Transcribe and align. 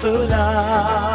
For 0.00 0.08
love. 0.08 1.09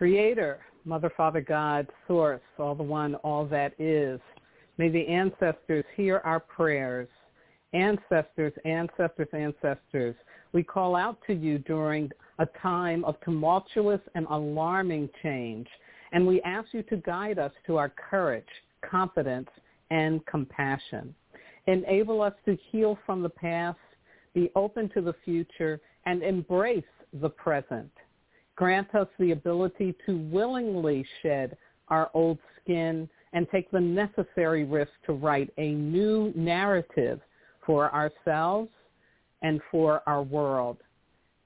Creator, 0.00 0.60
Mother, 0.86 1.12
Father, 1.14 1.42
God, 1.42 1.86
Source, 2.08 2.40
all 2.58 2.74
the 2.74 2.82
one, 2.82 3.16
all 3.16 3.44
that 3.44 3.74
is. 3.78 4.18
May 4.78 4.88
the 4.88 5.06
ancestors 5.06 5.84
hear 5.94 6.22
our 6.24 6.40
prayers. 6.40 7.06
Ancestors, 7.74 8.54
ancestors, 8.64 9.28
ancestors, 9.34 10.14
we 10.54 10.62
call 10.62 10.96
out 10.96 11.18
to 11.26 11.34
you 11.34 11.58
during 11.58 12.10
a 12.38 12.46
time 12.62 13.04
of 13.04 13.20
tumultuous 13.20 14.00
and 14.14 14.26
alarming 14.30 15.10
change, 15.22 15.68
and 16.12 16.26
we 16.26 16.40
ask 16.44 16.68
you 16.72 16.82
to 16.84 16.96
guide 16.96 17.38
us 17.38 17.52
to 17.66 17.76
our 17.76 17.90
courage, 17.90 18.48
confidence, 18.90 19.50
and 19.90 20.24
compassion. 20.24 21.14
Enable 21.66 22.22
us 22.22 22.32
to 22.46 22.56
heal 22.72 22.98
from 23.04 23.20
the 23.20 23.28
past, 23.28 23.76
be 24.32 24.50
open 24.56 24.88
to 24.94 25.02
the 25.02 25.14
future, 25.26 25.78
and 26.06 26.22
embrace 26.22 26.84
the 27.20 27.28
present. 27.28 27.90
Grant 28.60 28.94
us 28.94 29.08
the 29.18 29.30
ability 29.30 29.94
to 30.04 30.18
willingly 30.30 31.02
shed 31.22 31.56
our 31.88 32.10
old 32.12 32.36
skin 32.60 33.08
and 33.32 33.46
take 33.50 33.70
the 33.70 33.80
necessary 33.80 34.64
risk 34.64 34.90
to 35.06 35.14
write 35.14 35.50
a 35.56 35.70
new 35.70 36.30
narrative 36.36 37.22
for 37.64 37.90
ourselves 37.94 38.68
and 39.40 39.62
for 39.70 40.02
our 40.06 40.22
world. 40.22 40.76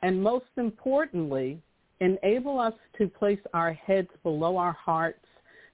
And 0.03 0.21
most 0.21 0.49
importantly, 0.57 1.63
enable 2.01 2.59
us 2.59 2.75
to 2.99 3.07
place 3.07 3.39
our 3.53 3.73
heads 3.73 4.09
below 4.25 4.57
our 4.57 4.73
hearts, 4.73 5.25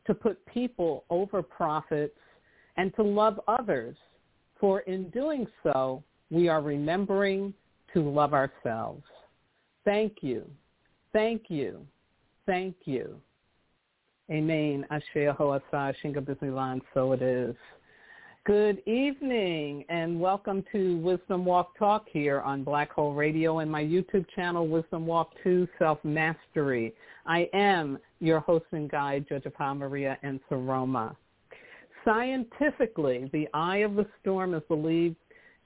to 0.08 0.12
put 0.12 0.44
people 0.44 1.04
over 1.08 1.42
profits, 1.42 2.18
and 2.76 2.94
to 2.96 3.02
love 3.02 3.40
others. 3.48 3.96
For 4.60 4.80
in 4.80 5.08
doing 5.08 5.46
so, 5.62 6.02
we 6.30 6.50
are 6.50 6.60
remembering 6.60 7.54
to 7.94 8.02
love 8.10 8.34
ourselves. 8.34 9.04
Thank 9.86 10.18
you. 10.20 10.44
Thank 11.12 11.44
you. 11.48 11.86
Thank 12.46 12.76
you. 12.84 13.20
Amen. 14.30 14.86
Asher 14.90 15.34
Hoasa 15.36 15.92
Shinga 16.02 16.20
Bismilan. 16.20 16.80
So 16.94 17.12
it 17.12 17.22
is. 17.22 17.56
Good 18.46 18.80
evening 18.86 19.84
and 19.88 20.18
welcome 20.20 20.64
to 20.72 20.96
Wisdom 20.98 21.44
Walk 21.44 21.76
Talk 21.76 22.06
here 22.08 22.40
on 22.40 22.62
Blog 22.62 22.88
Talk 22.94 23.16
Radio 23.16 23.58
and 23.58 23.70
my 23.70 23.82
YouTube 23.82 24.24
channel, 24.34 24.66
Wisdom 24.66 25.04
Walk 25.04 25.32
2 25.42 25.68
Self-Mastery. 25.78 26.94
I 27.26 27.50
am 27.52 27.98
your 28.20 28.40
host 28.40 28.64
and 28.72 28.88
guide, 28.88 29.26
Jojopah 29.28 29.76
Maria 29.76 30.16
Nsoroma. 30.24 31.14
Scientifically, 32.04 33.28
the 33.32 33.48
eye 33.52 33.78
of 33.78 33.94
the 33.94 34.06
storm 34.20 34.54
is 34.54 34.62
believed 34.68 35.16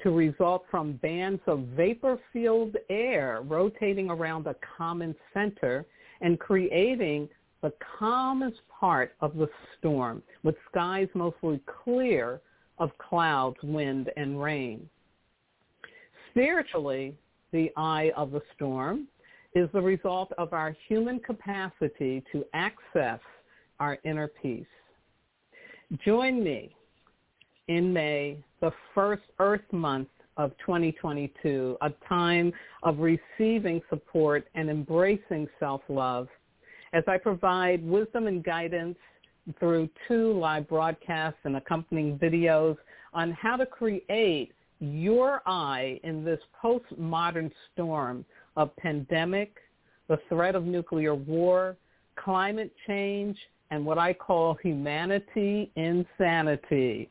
to 0.05 0.11
result 0.11 0.65
from 0.71 0.93
bands 0.99 1.41
of 1.47 1.61
vapor-filled 1.77 2.77
air 2.91 3.41
rotating 3.45 4.11
around 4.11 4.47
a 4.47 4.55
common 4.77 5.17
center 5.33 5.85
and 6.21 6.39
creating 6.39 7.29
the 7.63 7.73
calmest 7.99 8.61
part 8.69 9.15
of 9.23 9.35
the 9.37 9.49
storm, 9.79 10.23
with 10.43 10.55
skies 10.71 11.09
mostly 11.15 11.59
clear 11.83 12.41
of 12.79 12.91
clouds, 12.99 13.57
wind, 13.63 14.11
and 14.19 14.41
rain. 14.41 14.89
Spiritually, 16.31 17.17
the 17.53 17.73
eye 17.77 18.13
of 18.15 18.31
the 18.31 18.43
storm 18.55 19.09
is 19.55 19.71
the 19.73 19.81
result 19.81 20.31
of 20.37 20.53
our 20.53 20.77
human 20.87 21.19
capacity 21.19 22.23
to 22.31 22.45
access 22.53 23.21
our 23.81 23.99
inner 24.05 24.29
peace. 24.29 24.67
Join 26.05 26.45
me 26.45 26.77
in 27.69 27.93
May, 27.93 28.39
the 28.61 28.73
first 28.95 29.23
Earth 29.39 29.73
Month 29.73 30.09
of 30.37 30.51
2022, 30.59 31.77
a 31.81 31.91
time 32.09 32.53
of 32.83 32.99
receiving 32.99 33.81
support 33.89 34.47
and 34.55 34.69
embracing 34.69 35.49
self-love 35.61 36.29
as 36.93 37.05
I 37.07 37.19
provide 37.19 37.85
wisdom 37.85 38.27
and 38.27 38.43
guidance 38.43 38.97
through 39.59 39.89
two 40.09 40.33
live 40.39 40.69
broadcasts 40.69 41.41
and 41.45 41.57
accompanying 41.57 42.19
videos 42.19 42.77
on 43.13 43.33
how 43.33 43.57
to 43.57 43.67
create 43.67 44.53
your 44.81 45.43
eye 45.47 46.01
in 46.05 46.25
this 46.25 46.41
postmodern 46.63 47.51
storm 47.73 48.25
of 48.57 48.75
pandemic, 48.77 49.57
the 50.09 50.19
threat 50.29 50.55
of 50.55 50.65
nuclear 50.65 51.15
war, 51.15 51.77
climate 52.17 52.73
change, 52.87 53.37
and 53.71 53.85
what 53.85 53.99
I 53.99 54.13
call 54.13 54.55
humanity 54.63 55.71
insanity. 55.77 57.11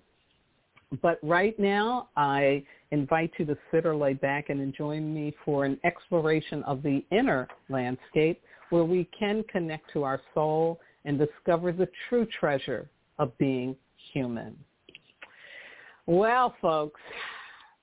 But 1.02 1.20
right 1.22 1.58
now, 1.60 2.10
I 2.16 2.64
invite 2.92 3.32
you 3.38 3.46
to 3.46 3.58
sit 3.72 3.86
or 3.86 3.96
lay 3.96 4.14
back 4.14 4.50
and 4.50 4.74
join 4.74 5.14
me 5.14 5.36
for 5.44 5.66
an 5.66 5.80
exploration 5.84 6.64
of 6.64 6.82
the 6.82 7.04
inner 7.12 7.48
landscape 7.70 8.42
where 8.70 8.86
we 8.86 9.10
can 9.18 9.44
connect 9.52 9.92
to 9.94 10.04
our 10.04 10.22
soul 10.34 10.80
and 11.06 11.18
discover 11.18 11.72
the 11.72 11.90
true 12.08 12.26
treasure 12.40 12.90
of 13.20 13.38
being 13.38 13.76
human. 14.14 14.58
Well, 16.06 16.56
folks, 16.62 17.02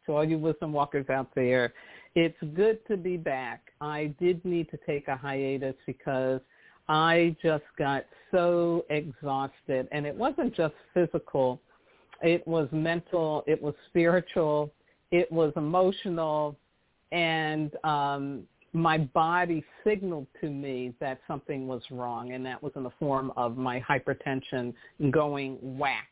to 0.06 0.12
all 0.12 0.24
you 0.24 0.38
wisdom 0.38 0.72
walkers 0.72 1.08
out 1.10 1.28
there, 1.34 1.74
it's 2.14 2.36
good 2.54 2.78
to 2.86 2.96
be 2.96 3.16
back. 3.16 3.72
I 3.80 4.14
did 4.20 4.42
need 4.44 4.70
to 4.70 4.78
take 4.86 5.08
a 5.08 5.16
hiatus 5.16 5.74
because 5.86 6.40
I 6.88 7.36
just 7.42 7.64
got 7.78 8.04
so 8.30 8.84
exhausted. 8.88 9.88
And 9.92 10.06
it 10.06 10.14
wasn't 10.14 10.54
just 10.54 10.74
physical. 10.92 11.60
It 12.24 12.46
was 12.48 12.68
mental. 12.72 13.44
It 13.46 13.62
was 13.62 13.74
spiritual. 13.88 14.72
It 15.12 15.30
was 15.30 15.52
emotional. 15.56 16.56
And 17.12 17.70
um, 17.84 18.42
my 18.72 18.98
body 18.98 19.64
signaled 19.84 20.26
to 20.40 20.50
me 20.50 20.94
that 21.00 21.20
something 21.28 21.68
was 21.68 21.82
wrong, 21.90 22.32
and 22.32 22.44
that 22.44 22.60
was 22.60 22.72
in 22.74 22.82
the 22.82 22.90
form 22.98 23.32
of 23.36 23.56
my 23.56 23.80
hypertension 23.80 24.74
going 25.12 25.58
whack. 25.78 26.08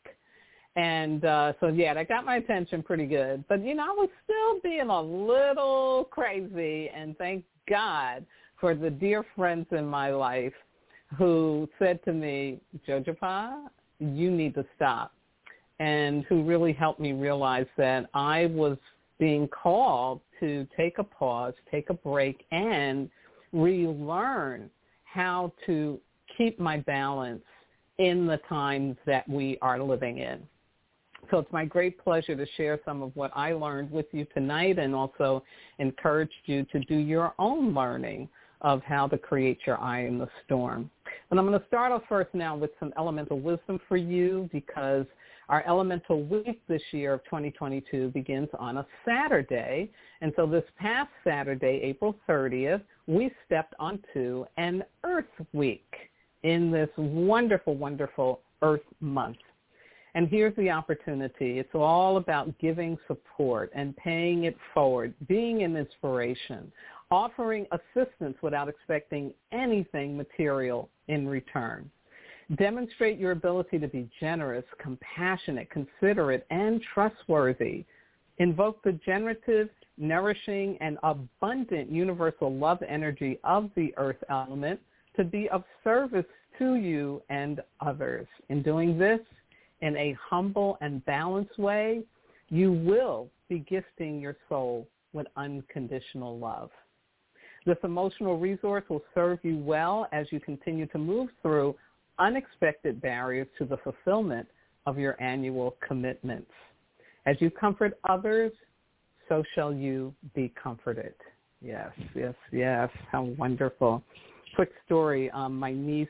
And 0.76 1.24
uh, 1.24 1.52
so, 1.60 1.66
yeah, 1.68 1.92
that 1.94 2.08
got 2.08 2.24
my 2.24 2.36
attention 2.36 2.82
pretty 2.82 3.06
good. 3.06 3.44
But, 3.48 3.64
you 3.64 3.74
know, 3.74 3.84
I 3.84 3.94
was 3.94 4.08
still 4.24 4.60
being 4.62 4.88
a 4.88 5.02
little 5.02 6.08
crazy, 6.10 6.88
and 6.88 7.18
thank 7.18 7.44
God 7.68 8.24
for 8.60 8.74
the 8.74 8.88
dear 8.88 9.24
friends 9.34 9.66
in 9.72 9.84
my 9.84 10.10
life 10.10 10.54
who 11.18 11.68
said 11.78 12.02
to 12.04 12.12
me, 12.12 12.60
Jojopah, 12.86 13.66
you 13.98 14.30
need 14.30 14.54
to 14.54 14.64
stop, 14.76 15.12
and 15.82 16.24
who 16.28 16.44
really 16.44 16.72
helped 16.72 17.00
me 17.00 17.12
realize 17.12 17.66
that 17.76 18.08
I 18.14 18.46
was 18.46 18.78
being 19.18 19.48
called 19.48 20.20
to 20.38 20.64
take 20.76 20.98
a 20.98 21.04
pause, 21.04 21.54
take 21.72 21.90
a 21.90 21.94
break, 21.94 22.44
and 22.52 23.10
relearn 23.52 24.70
how 25.02 25.52
to 25.66 25.98
keep 26.38 26.60
my 26.60 26.76
balance 26.78 27.42
in 27.98 28.28
the 28.28 28.36
times 28.48 28.96
that 29.06 29.28
we 29.28 29.58
are 29.60 29.82
living 29.82 30.18
in. 30.18 30.40
So 31.32 31.38
it's 31.38 31.52
my 31.52 31.64
great 31.64 31.98
pleasure 31.98 32.36
to 32.36 32.46
share 32.56 32.78
some 32.84 33.02
of 33.02 33.10
what 33.16 33.32
I 33.34 33.52
learned 33.52 33.90
with 33.90 34.06
you 34.12 34.24
tonight 34.34 34.78
and 34.78 34.94
also 34.94 35.42
encourage 35.80 36.30
you 36.44 36.64
to 36.66 36.78
do 36.80 36.94
your 36.96 37.34
own 37.40 37.74
learning 37.74 38.28
of 38.60 38.82
how 38.84 39.08
to 39.08 39.18
create 39.18 39.58
your 39.66 39.80
eye 39.80 40.06
in 40.06 40.18
the 40.18 40.28
storm. 40.44 40.88
And 41.30 41.40
I'm 41.40 41.46
going 41.46 41.58
to 41.58 41.66
start 41.66 41.90
off 41.90 42.02
first 42.08 42.32
now 42.34 42.54
with 42.54 42.70
some 42.78 42.92
elemental 42.96 43.40
wisdom 43.40 43.80
for 43.88 43.96
you 43.96 44.48
because 44.52 45.06
our 45.52 45.62
elemental 45.66 46.22
week 46.22 46.62
this 46.66 46.80
year 46.92 47.12
of 47.12 47.22
2022 47.24 48.08
begins 48.08 48.48
on 48.58 48.78
a 48.78 48.86
Saturday. 49.04 49.90
And 50.22 50.32
so 50.34 50.46
this 50.46 50.64
past 50.78 51.10
Saturday, 51.22 51.78
April 51.82 52.16
30th, 52.26 52.80
we 53.06 53.30
stepped 53.44 53.74
onto 53.78 54.46
an 54.56 54.82
Earth 55.04 55.26
Week 55.52 55.92
in 56.42 56.70
this 56.70 56.88
wonderful, 56.96 57.76
wonderful 57.76 58.40
Earth 58.62 58.80
Month. 59.00 59.36
And 60.14 60.26
here's 60.26 60.56
the 60.56 60.70
opportunity. 60.70 61.58
It's 61.58 61.74
all 61.74 62.16
about 62.16 62.58
giving 62.58 62.96
support 63.06 63.70
and 63.74 63.94
paying 63.98 64.44
it 64.44 64.56
forward, 64.72 65.12
being 65.28 65.64
an 65.64 65.76
inspiration, 65.76 66.72
offering 67.10 67.66
assistance 67.72 68.38
without 68.40 68.70
expecting 68.70 69.34
anything 69.52 70.16
material 70.16 70.88
in 71.08 71.28
return. 71.28 71.90
Demonstrate 72.56 73.18
your 73.18 73.30
ability 73.30 73.78
to 73.78 73.88
be 73.88 74.08
generous, 74.20 74.64
compassionate, 74.78 75.70
considerate, 75.70 76.46
and 76.50 76.82
trustworthy. 76.92 77.84
Invoke 78.38 78.82
the 78.82 78.92
generative, 79.04 79.70
nourishing, 79.96 80.76
and 80.80 80.98
abundant 81.02 81.90
universal 81.90 82.52
love 82.52 82.82
energy 82.86 83.38
of 83.44 83.70
the 83.74 83.94
earth 83.96 84.22
element 84.28 84.80
to 85.16 85.24
be 85.24 85.48
of 85.50 85.64
service 85.84 86.26
to 86.58 86.74
you 86.74 87.22
and 87.30 87.60
others. 87.80 88.26
In 88.48 88.62
doing 88.62 88.98
this 88.98 89.20
in 89.80 89.96
a 89.96 90.16
humble 90.20 90.76
and 90.80 91.04
balanced 91.06 91.58
way, 91.58 92.02
you 92.50 92.72
will 92.72 93.30
be 93.48 93.60
gifting 93.60 94.20
your 94.20 94.36
soul 94.48 94.86
with 95.12 95.26
unconditional 95.36 96.38
love. 96.38 96.70
This 97.64 97.78
emotional 97.84 98.38
resource 98.38 98.84
will 98.88 99.02
serve 99.14 99.38
you 99.42 99.56
well 99.58 100.08
as 100.12 100.26
you 100.30 100.40
continue 100.40 100.86
to 100.86 100.98
move 100.98 101.30
through 101.42 101.76
unexpected 102.18 103.00
barriers 103.00 103.46
to 103.58 103.64
the 103.64 103.76
fulfillment 103.78 104.46
of 104.86 104.98
your 104.98 105.20
annual 105.22 105.76
commitments. 105.86 106.50
As 107.26 107.36
you 107.40 107.50
comfort 107.50 107.98
others, 108.08 108.52
so 109.28 109.42
shall 109.54 109.72
you 109.72 110.14
be 110.34 110.52
comforted. 110.60 111.14
Yes, 111.60 111.90
yes, 112.14 112.34
yes. 112.50 112.90
How 113.10 113.22
wonderful. 113.22 114.02
Quick 114.56 114.72
story. 114.84 115.30
Um, 115.30 115.58
my 115.58 115.72
niece, 115.72 116.08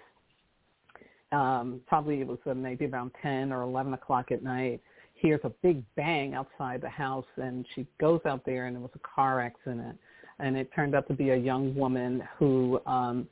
um, 1.31 1.81
probably 1.87 2.21
it 2.21 2.27
was 2.27 2.39
uh, 2.47 2.55
maybe 2.55 2.87
around 2.87 3.13
10 3.21 3.53
or 3.53 3.63
11 3.63 3.93
o'clock 3.93 4.33
at 4.33 4.43
night, 4.43 4.81
hears 5.15 5.41
a 5.45 5.51
big 5.63 5.85
bang 5.95 6.35
outside 6.35 6.81
the 6.81 6.89
house 6.89 7.27
and 7.37 7.65
she 7.75 7.87
goes 8.01 8.21
out 8.27 8.45
there 8.45 8.67
and 8.67 8.77
it 8.77 8.81
was 8.81 8.91
a 8.97 8.99
car 8.99 9.41
accident 9.41 9.97
and 10.41 10.57
it 10.57 10.69
turned 10.75 10.95
out 10.95 11.07
to 11.07 11.15
be 11.15 11.31
a 11.31 11.37
young 11.37 11.75
woman 11.77 12.23
who 12.39 12.81
um 12.87 13.29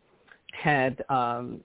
had 0.53 1.05
um 1.09 1.61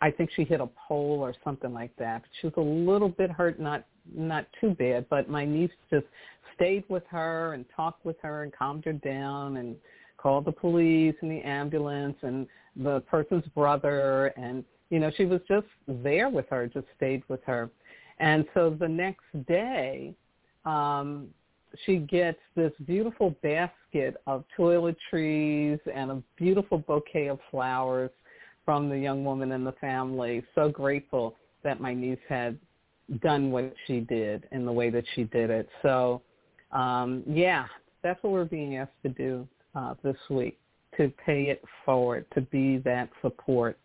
I 0.00 0.10
think 0.10 0.30
she 0.34 0.44
hit 0.44 0.60
a 0.60 0.68
pole 0.88 1.18
or 1.20 1.34
something 1.42 1.72
like 1.72 1.94
that. 1.96 2.22
She 2.40 2.46
was 2.46 2.54
a 2.56 2.60
little 2.60 3.08
bit 3.08 3.30
hurt, 3.30 3.58
not 3.60 3.84
not 4.14 4.46
too 4.60 4.70
bad, 4.70 5.06
but 5.10 5.28
my 5.28 5.44
niece 5.44 5.70
just 5.90 6.06
stayed 6.54 6.84
with 6.88 7.02
her 7.08 7.52
and 7.54 7.64
talked 7.74 8.04
with 8.04 8.16
her 8.22 8.42
and 8.42 8.52
calmed 8.52 8.84
her 8.84 8.92
down 8.92 9.58
and 9.58 9.76
called 10.16 10.44
the 10.44 10.52
police 10.52 11.14
and 11.22 11.30
the 11.30 11.40
ambulance 11.42 12.16
and 12.22 12.46
the 12.76 13.00
person's 13.00 13.46
brother 13.54 14.26
and 14.36 14.64
you 14.90 14.98
know 14.98 15.10
she 15.16 15.24
was 15.24 15.40
just 15.48 15.66
there 15.86 16.28
with 16.28 16.46
her 16.50 16.66
just 16.66 16.86
stayed 16.96 17.22
with 17.28 17.42
her 17.44 17.70
and 18.18 18.44
so 18.54 18.70
the 18.78 18.88
next 18.88 19.24
day 19.46 20.14
um 20.64 21.28
she 21.84 21.98
gets 21.98 22.38
this 22.56 22.72
beautiful 22.86 23.30
basket 23.42 24.16
of 24.26 24.44
toiletries 24.56 25.78
and 25.92 26.10
a 26.10 26.22
beautiful 26.36 26.78
bouquet 26.78 27.28
of 27.28 27.38
flowers 27.50 28.10
from 28.68 28.90
the 28.90 28.98
young 28.98 29.24
woman 29.24 29.52
and 29.52 29.66
the 29.66 29.72
family 29.80 30.44
so 30.54 30.68
grateful 30.68 31.34
that 31.64 31.80
my 31.80 31.94
niece 31.94 32.18
had 32.28 32.58
done 33.22 33.50
what 33.50 33.72
she 33.86 34.00
did 34.00 34.46
in 34.52 34.66
the 34.66 34.72
way 34.72 34.90
that 34.90 35.04
she 35.14 35.24
did 35.24 35.48
it 35.48 35.66
so 35.80 36.20
um 36.72 37.22
yeah 37.26 37.64
that's 38.02 38.22
what 38.22 38.32
we're 38.32 38.44
being 38.44 38.76
asked 38.76 38.90
to 39.02 39.08
do 39.08 39.48
uh, 39.74 39.94
this 40.02 40.16
week 40.28 40.58
to 40.98 41.10
pay 41.24 41.44
it 41.44 41.62
forward, 41.84 42.26
to 42.34 42.42
be 42.42 42.78
that 42.78 43.08
support. 43.22 43.78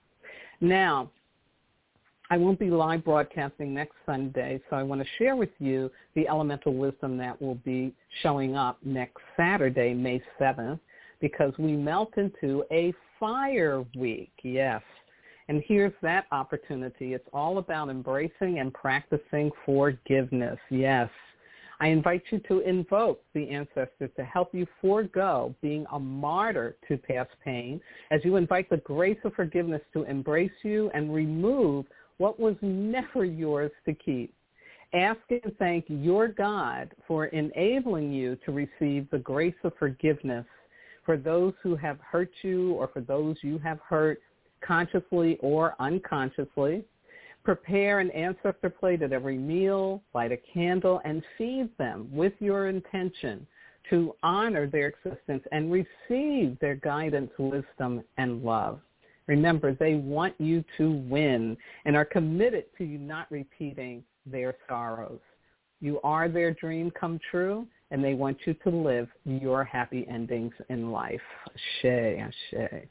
Now, 0.59 1.09
I 2.29 2.37
won't 2.37 2.57
be 2.57 2.71
live 2.71 3.05
broadcasting 3.05 3.73
next 3.73 3.93
Sunday, 4.05 4.59
so 4.69 4.75
I 4.75 4.83
want 4.83 5.01
to 5.01 5.07
share 5.19 5.35
with 5.35 5.51
you 5.59 5.91
the 6.15 6.27
elemental 6.27 6.73
wisdom 6.73 7.17
that 7.17 7.39
will 7.39 7.55
be 7.55 7.93
showing 8.21 8.55
up 8.55 8.79
next 8.83 9.21
Saturday, 9.37 9.93
May 9.93 10.21
7th, 10.39 10.79
because 11.23 11.53
we 11.57 11.71
melt 11.71 12.11
into 12.17 12.65
a 12.69 12.93
fire 13.17 13.85
week. 13.97 14.33
Yes. 14.43 14.81
And 15.47 15.63
here's 15.65 15.93
that 16.01 16.25
opportunity. 16.33 17.13
It's 17.13 17.27
all 17.31 17.59
about 17.59 17.87
embracing 17.87 18.59
and 18.59 18.73
practicing 18.73 19.49
forgiveness. 19.65 20.59
Yes. 20.69 21.09
I 21.79 21.87
invite 21.87 22.23
you 22.29 22.39
to 22.49 22.59
invoke 22.59 23.21
the 23.33 23.49
ancestors 23.49 24.09
to 24.17 24.23
help 24.25 24.53
you 24.53 24.67
forego 24.81 25.55
being 25.61 25.85
a 25.93 25.99
martyr 25.99 26.75
to 26.89 26.97
past 26.97 27.31
pain 27.43 27.79
as 28.11 28.19
you 28.25 28.35
invite 28.35 28.69
the 28.69 28.77
grace 28.77 29.17
of 29.23 29.33
forgiveness 29.33 29.81
to 29.93 30.03
embrace 30.03 30.51
you 30.61 30.91
and 30.93 31.13
remove 31.13 31.85
what 32.17 32.37
was 32.37 32.55
never 32.61 33.23
yours 33.23 33.71
to 33.85 33.93
keep. 33.93 34.33
Ask 34.93 35.21
and 35.29 35.55
thank 35.57 35.85
your 35.87 36.27
God 36.27 36.91
for 37.07 37.27
enabling 37.27 38.11
you 38.11 38.37
to 38.45 38.51
receive 38.51 39.09
the 39.09 39.19
grace 39.19 39.55
of 39.63 39.71
forgiveness 39.79 40.45
for 41.05 41.17
those 41.17 41.53
who 41.61 41.75
have 41.75 41.99
hurt 41.99 42.31
you 42.41 42.73
or 42.73 42.87
for 42.87 43.01
those 43.01 43.35
you 43.41 43.57
have 43.59 43.79
hurt 43.87 44.21
consciously 44.61 45.37
or 45.41 45.75
unconsciously. 45.79 46.83
Prepare 47.43 47.99
an 47.99 48.09
ancestor 48.11 48.69
plate 48.69 49.01
at 49.01 49.11
every 49.11 49.37
meal, 49.37 50.01
light 50.13 50.31
a 50.31 50.37
candle, 50.53 51.01
and 51.03 51.21
feed 51.37 51.69
them 51.77 52.07
with 52.11 52.33
your 52.39 52.69
intention 52.69 53.45
to 53.89 54.15
honor 54.23 54.65
their 54.65 54.87
existence 54.87 55.43
and 55.51 55.71
receive 55.71 56.57
their 56.59 56.75
guidance, 56.75 57.31
wisdom, 57.37 58.01
and 58.17 58.43
love. 58.43 58.79
Remember, 59.27 59.73
they 59.73 59.95
want 59.95 60.33
you 60.39 60.63
to 60.77 60.91
win 61.09 61.57
and 61.85 61.95
are 61.95 62.05
committed 62.05 62.65
to 62.77 62.85
you 62.85 62.97
not 62.97 63.29
repeating 63.29 64.03
their 64.25 64.55
sorrows. 64.69 65.19
You 65.81 65.99
are 66.01 66.29
their 66.29 66.51
dream 66.51 66.91
come 66.91 67.19
true, 67.29 67.67
and 67.93 68.03
they 68.03 68.15
want 68.15 68.35
you 68.45 68.55
to 68.55 68.69
live 68.69 69.07
your 69.23 69.63
happy 69.63 70.05
endings 70.09 70.51
in 70.69 70.91
life. 70.91 71.21
Ashe, 71.85 72.17
ashe. 72.19 72.87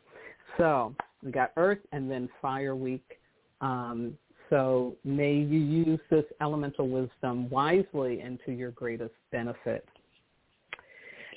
So 0.56 0.94
we 1.24 1.32
got 1.32 1.50
Earth 1.56 1.80
and 1.90 2.08
then 2.08 2.28
Fire 2.40 2.76
Week. 2.76 3.18
Um, 3.60 4.16
so 4.48 4.94
may 5.04 5.34
you 5.34 5.58
use 5.58 5.98
this 6.08 6.24
elemental 6.40 6.88
wisdom 6.88 7.50
wisely 7.50 8.20
and 8.20 8.38
to 8.46 8.52
your 8.52 8.70
greatest 8.70 9.14
benefit. 9.32 9.84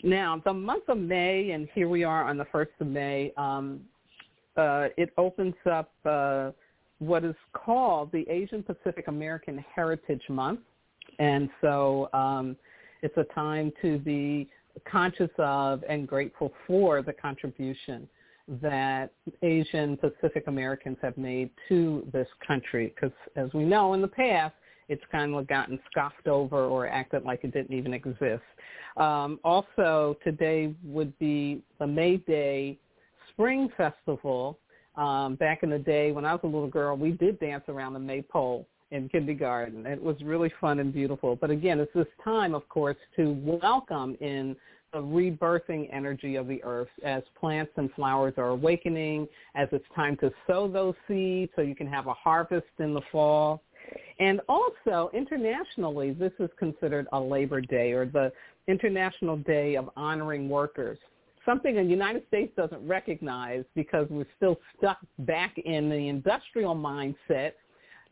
Now, 0.03 0.39
the 0.45 0.53
month 0.53 0.83
of 0.87 0.99
May, 0.99 1.49
and 1.51 1.67
here 1.73 1.89
we 1.89 2.03
are 2.03 2.23
on 2.23 2.37
the 2.37 2.45
1st 2.45 2.67
of 2.81 2.87
May, 2.87 3.33
um, 3.35 3.81
uh, 4.57 4.89
it 4.95 5.11
opens 5.17 5.55
up 5.71 5.91
uh, 6.05 6.51
what 6.99 7.23
is 7.23 7.35
called 7.53 8.11
the 8.11 8.29
Asian 8.29 8.61
Pacific 8.61 9.07
American 9.07 9.63
Heritage 9.73 10.21
Month. 10.29 10.59
And 11.17 11.49
so 11.61 12.09
um, 12.13 12.55
it's 13.01 13.17
a 13.17 13.25
time 13.33 13.71
to 13.81 13.97
be 13.99 14.49
conscious 14.89 15.29
of 15.37 15.83
and 15.87 16.07
grateful 16.07 16.51
for 16.67 17.01
the 17.01 17.13
contribution 17.13 18.07
that 18.61 19.11
Asian 19.41 19.97
Pacific 19.97 20.43
Americans 20.47 20.97
have 21.01 21.17
made 21.17 21.49
to 21.67 22.07
this 22.13 22.27
country 22.45 22.93
because 22.93 23.15
as 23.35 23.51
we 23.53 23.63
know 23.63 23.93
in 23.93 24.01
the 24.01 24.07
past, 24.07 24.53
it's 24.87 25.01
kind 25.11 25.33
of 25.33 25.47
gotten 25.47 25.79
scoffed 25.89 26.27
over 26.27 26.65
or 26.65 26.87
acted 26.87 27.23
like 27.23 27.43
it 27.43 27.53
didn't 27.53 27.75
even 27.75 27.93
exist. 27.93 28.43
Um, 28.97 29.39
also, 29.43 30.15
today 30.23 30.73
would 30.83 31.17
be 31.17 31.63
the 31.79 31.87
May 31.87 32.17
Day 32.17 32.77
Spring 33.31 33.69
Festival. 33.75 34.59
Um, 34.95 35.35
back 35.35 35.63
in 35.63 35.69
the 35.69 35.79
day 35.79 36.11
when 36.11 36.23
I 36.23 36.33
was 36.33 36.41
a 36.43 36.47
little 36.47 36.69
girl, 36.69 36.95
we 36.95 37.11
did 37.11 37.39
dance 37.39 37.63
around 37.67 37.93
the 37.93 37.99
maypole 37.99 38.67
in 38.91 39.09
kindergarten. 39.09 39.85
It 39.85 40.01
was 40.01 40.15
really 40.21 40.51
fun 40.61 40.79
and 40.79 40.93
beautiful. 40.93 41.35
But 41.35 41.49
again, 41.49 41.79
it's 41.79 41.93
this 41.93 42.07
time, 42.23 42.53
of 42.53 42.67
course, 42.69 42.97
to 43.17 43.37
welcome 43.43 44.15
in 44.21 44.55
the 44.93 44.99
rebirthing 44.99 45.89
energy 45.91 46.35
of 46.35 46.47
the 46.47 46.63
earth 46.63 46.87
as 47.03 47.21
plants 47.37 47.71
and 47.75 47.91
flowers 47.93 48.33
are 48.37 48.49
awakening, 48.49 49.27
as 49.55 49.67
it's 49.71 49.85
time 49.93 50.15
to 50.17 50.31
sow 50.47 50.67
those 50.67 50.93
seeds 51.07 51.51
so 51.55 51.61
you 51.61 51.75
can 51.75 51.87
have 51.87 52.07
a 52.07 52.13
harvest 52.13 52.67
in 52.79 52.93
the 52.93 53.01
fall. 53.11 53.61
And 54.19 54.39
also, 54.47 55.11
internationally, 55.13 56.11
this 56.11 56.31
is 56.39 56.49
considered 56.57 57.07
a 57.11 57.19
Labor 57.19 57.61
Day 57.61 57.91
or 57.91 58.05
the 58.05 58.31
International 58.67 59.37
Day 59.37 59.75
of 59.75 59.89
Honoring 59.97 60.47
Workers, 60.47 60.97
something 61.45 61.75
the 61.75 61.83
United 61.83 62.25
States 62.27 62.51
doesn't 62.55 62.85
recognize 62.87 63.63
because 63.75 64.07
we're 64.09 64.25
still 64.37 64.57
stuck 64.77 64.97
back 65.19 65.57
in 65.57 65.89
the 65.89 66.07
industrial 66.07 66.75
mindset. 66.75 67.51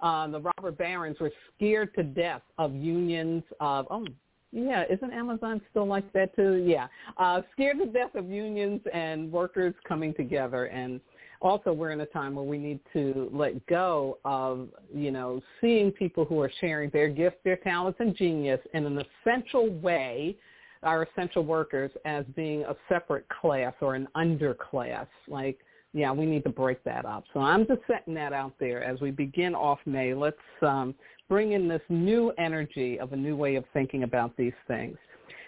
Uh, 0.04 0.28
the 0.28 0.42
robber 0.42 0.70
barons 0.70 1.18
were 1.22 1.32
scared 1.56 1.96
to 1.96 2.04
death 2.04 2.42
of 2.58 2.76
unions, 2.76 3.42
of, 3.62 3.88
oh, 3.90 4.06
yeah, 4.52 4.84
isn't 4.90 5.14
Amazon 5.14 5.62
still 5.72 5.88
like 5.88 6.12
that 6.12 6.36
too? 6.36 6.56
Yeah, 6.68 6.88
uh, 7.18 7.42
scared 7.54 7.80
to 7.80 7.86
death 7.86 8.14
of 8.14 8.30
unions 8.30 8.82
and 8.94 9.32
workers 9.32 9.74
coming 9.88 10.14
together, 10.14 10.66
and 10.66 11.00
also 11.42 11.72
we're 11.72 11.92
in 11.92 12.02
a 12.02 12.06
time 12.06 12.36
where 12.36 12.44
we 12.44 12.58
need 12.58 12.82
to 12.92 13.30
let 13.34 13.66
go 13.66 14.20
of 14.26 14.68
you 14.94 15.10
know 15.10 15.42
seeing 15.62 15.90
people 15.90 16.26
who 16.26 16.40
are 16.42 16.52
sharing 16.60 16.90
their 16.90 17.08
gifts, 17.08 17.38
their 17.46 17.56
talents, 17.56 17.98
and 18.00 18.16
genius 18.16 18.60
in 18.74 18.86
an 18.86 19.02
essential 19.26 19.70
way, 19.80 20.36
our 20.84 21.04
essential 21.04 21.44
workers 21.44 21.92
as 22.06 22.26
being 22.36 22.64
a 22.64 22.76
separate 22.90 23.26
class 23.30 23.74
or 23.80 23.96
an 23.96 24.08
underclass, 24.18 25.08
like 25.28 25.60
yeah, 25.94 26.12
we 26.12 26.26
need 26.26 26.44
to 26.44 26.50
break 26.50 26.84
that 26.84 27.06
up. 27.06 27.24
So 27.34 27.40
I'm 27.40 27.68
just 27.68 27.82
setting 27.88 28.14
that 28.16 28.34
out 28.34 28.54
there 28.60 28.84
as 28.84 29.00
we 29.00 29.12
begin 29.12 29.54
off 29.54 29.80
May. 29.86 30.14
Let's 30.14 30.38
um, 30.62 30.96
bring 31.30 31.52
in 31.52 31.68
this 31.68 31.82
new 31.90 32.32
energy 32.38 33.00
of 33.00 33.14
a 33.14 33.16
new 33.16 33.36
way 33.36 33.56
of 33.56 33.64
thinking 33.74 34.04
about 34.04 34.36
these 34.36 34.54
things. 34.68 34.98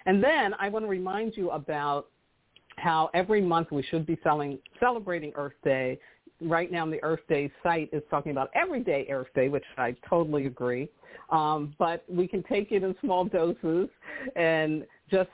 And 0.05 0.23
then 0.23 0.53
I 0.59 0.69
want 0.69 0.85
to 0.85 0.89
remind 0.89 1.35
you 1.35 1.49
about 1.49 2.07
how 2.77 3.09
every 3.13 3.41
month 3.41 3.71
we 3.71 3.81
should 3.83 4.05
be 4.05 4.19
selling, 4.23 4.59
celebrating 4.79 5.31
Earth 5.35 5.53
Day. 5.63 5.97
Right 6.41 6.71
now, 6.71 6.85
the 6.85 7.01
Earth 7.01 7.21
Day 7.27 7.51
site 7.63 7.89
is 7.93 8.03
talking 8.09 8.31
about 8.31 8.49
everyday 8.53 9.07
Earth 9.09 9.29
Day, 9.33 9.49
which 9.49 9.63
I 9.77 9.95
totally 10.07 10.45
agree. 10.45 10.89
Um, 11.31 11.73
but 11.79 12.03
we 12.07 12.27
can 12.27 12.43
take 12.43 12.71
it 12.71 12.83
in 12.83 12.93
small 13.01 13.25
doses 13.25 13.87
and 14.35 14.85
just 15.09 15.29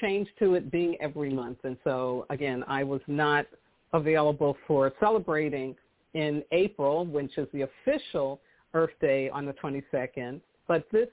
change 0.00 0.28
to 0.38 0.54
it 0.54 0.70
being 0.70 0.96
every 1.00 1.32
month. 1.32 1.58
And 1.64 1.76
so, 1.84 2.26
again, 2.30 2.64
I 2.66 2.82
was 2.82 3.00
not 3.06 3.46
available 3.92 4.56
for 4.66 4.92
celebrating 5.00 5.74
in 6.14 6.42
April, 6.52 7.04
which 7.06 7.36
is 7.38 7.48
the 7.52 7.62
official 7.62 8.40
Earth 8.74 8.92
Day 9.00 9.28
on 9.30 9.46
the 9.46 9.52
22nd. 9.54 10.40
But 10.66 10.86
this 10.92 11.08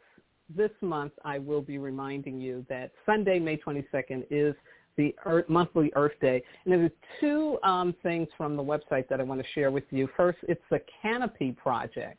this 0.55 0.71
month, 0.81 1.11
I 1.23 1.37
will 1.37 1.61
be 1.61 1.77
reminding 1.77 2.41
you 2.41 2.65
that 2.69 2.91
Sunday, 3.05 3.37
May 3.37 3.57
22nd, 3.57 4.25
is 4.31 4.55
the 4.97 5.15
Earth, 5.25 5.47
monthly 5.47 5.91
Earth 5.95 6.19
Day. 6.21 6.43
And 6.65 6.73
there 6.73 6.83
are 6.83 6.91
two 7.19 7.59
um, 7.63 7.93
things 8.01 8.27
from 8.35 8.57
the 8.57 8.63
website 8.63 9.07
that 9.09 9.19
I 9.19 9.23
want 9.23 9.41
to 9.41 9.47
share 9.53 9.69
with 9.69 9.83
you. 9.91 10.09
First, 10.17 10.39
it's 10.43 10.61
the 10.71 10.81
Canopy 11.01 11.51
Project. 11.51 12.17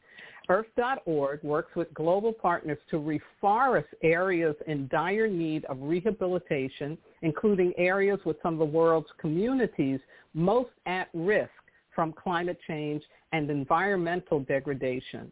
Earth.org 0.49 1.43
works 1.43 1.75
with 1.77 1.93
global 1.95 2.33
partners 2.33 2.79
to 2.91 2.97
reforest 2.97 3.85
areas 4.03 4.57
in 4.67 4.89
dire 4.89 5.29
need 5.29 5.65
of 5.67 5.79
rehabilitation, 5.81 6.99
including 7.23 7.73
areas 7.77 8.19
with 8.25 8.37
some 8.43 8.55
of 8.55 8.59
the 8.59 8.65
world's 8.65 9.11
communities 9.19 10.01
most 10.35 10.71
at 10.87 11.09
risk 11.15 11.51
from 11.95 12.13
climate 12.13 12.59
change 12.67 13.03
and 13.33 13.51
environmental 13.51 14.41
degradation. 14.41 15.31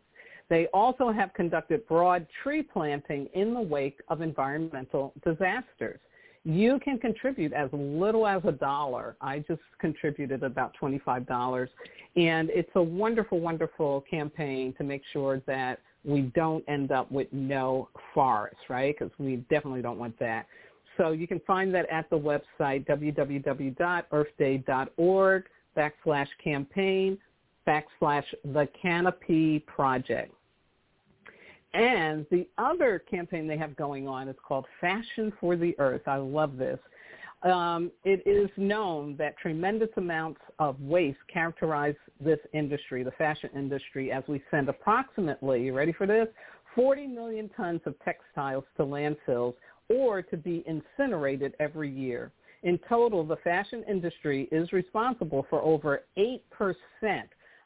They 0.49 0.67
also 0.69 1.11
have 1.11 1.35
conducted 1.35 1.87
broad 1.87 2.27
tree 2.43 2.63
planting 2.63 3.29
in 3.35 3.55
the 3.55 3.61
wake 3.61 4.01
of 4.09 4.21
environmental 4.21 5.13
disasters. 5.25 6.01
You 6.49 6.81
can 6.83 6.99
contribute 6.99 7.53
as 7.53 7.69
little 7.75 8.27
as 8.27 8.41
a 8.47 8.53
dollar. 8.53 9.17
I 9.21 9.41
just 9.41 9.61
contributed 9.79 10.43
about 10.43 10.75
$25. 10.81 11.69
And 12.17 12.49
it's 12.49 12.71
a 12.75 12.83
wonderful, 12.83 13.39
wonderful 13.39 14.03
campaign 14.11 14.73
to 14.79 14.85
make 14.85 15.03
sure 15.13 15.43
that 15.47 15.81
we 16.07 16.23
don't 16.35 16.65
end 16.67 16.91
up 16.91 17.13
with 17.13 17.29
no 17.33 17.91
forests, 18.15 18.57
right? 18.71 18.97
Because 18.99 19.13
we 19.19 19.45
definitely 19.51 19.83
don't 19.83 19.99
want 19.99 20.19
that. 20.21 20.47
So 20.97 21.11
you 21.11 21.29
can 21.29 21.43
find 21.47 21.75
that 21.75 21.87
at 21.91 22.09
the 22.09 22.19
website 22.19 22.87
www.earthday.org 22.87 25.45
backslash 25.77 26.29
campaign 26.43 27.19
backslash 27.69 28.25
the 28.55 28.67
canopy 28.81 29.59
project. 29.67 30.33
And 31.75 32.27
the 32.31 32.49
other 32.57 32.99
campaign 32.99 33.47
they 33.47 33.59
have 33.59 33.77
going 33.77 34.09
on 34.09 34.29
is 34.29 34.37
called 34.47 34.67
Fashion 34.81 35.33
for 35.41 35.57
the 35.57 35.79
Earth. 35.79 36.03
I 36.07 36.17
love 36.17 36.57
this. 36.57 36.79
Um, 37.43 37.93
it 38.05 38.27
is 38.27 38.51
known 38.57 39.17
that 39.19 39.37
tremendous 39.39 39.91
amounts 39.97 40.41
of 40.59 40.81
waste 40.81 41.19
characterize 41.33 41.95
this 42.21 42.41
industry, 42.53 43.05
the 43.05 43.13
fashion 43.13 43.51
industry, 43.55 44.11
as 44.11 44.25
we 44.27 44.43
send 44.51 44.69
approximately, 44.69 45.65
you 45.65 45.73
ready 45.73 45.93
for 45.93 46.07
this, 46.07 46.27
40 46.75 47.07
million 47.07 47.49
tons 47.57 47.81
of 47.87 47.95
textiles 48.05 48.65
to 48.77 48.83
landfills 48.83 49.55
or 49.89 50.21
to 50.23 50.37
be 50.37 50.65
incinerated 50.67 51.55
every 51.61 51.91
year. 51.91 52.33
In 52.65 52.79
total, 52.89 53.25
the 53.25 53.37
fashion 53.37 53.85
industry 53.89 54.49
is 54.51 54.73
responsible 54.73 55.47
for 55.49 55.63
over 55.63 56.03
8% 56.17 56.41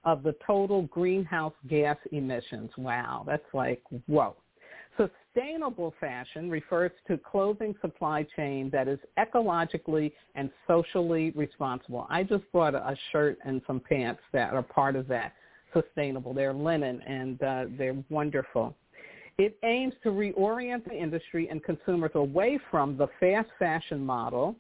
of 0.04 0.23
the 0.23 0.35
total 0.47 0.82
greenhouse 0.82 1.54
gas 1.68 1.97
emissions. 2.11 2.71
Wow, 2.76 3.25
that's 3.26 3.42
like, 3.52 3.82
whoa. 4.06 4.37
Sustainable 4.97 5.94
fashion 5.99 6.50
refers 6.50 6.90
to 7.09 7.16
clothing 7.16 7.75
supply 7.80 8.26
chain 8.37 8.68
that 8.71 8.88
is 8.88 8.99
ecologically 9.18 10.12
and 10.35 10.50
socially 10.66 11.30
responsible. 11.30 12.06
I 12.11 12.25
just 12.25 12.44
bought 12.52 12.75
a 12.75 12.94
shirt 13.11 13.38
and 13.44 13.62
some 13.66 13.80
pants 13.80 14.21
that 14.32 14.52
are 14.52 14.62
part 14.62 14.97
of 14.97 15.09
that 15.09 15.32
sustainable. 15.73 16.35
They're 16.35 16.52
linen 16.52 17.00
and 17.06 17.42
uh, 17.42 17.64
they're 17.78 17.97
wonderful. 18.11 18.76
It 19.38 19.56
aims 19.64 19.94
to 20.02 20.11
reorient 20.11 20.85
the 20.85 20.94
industry 20.94 21.49
and 21.50 21.64
consumers 21.64 22.11
away 22.14 22.59
from 22.71 22.99
the 22.99 23.09
fast 23.18 23.49
fashion 23.59 24.04
model, 24.04 24.54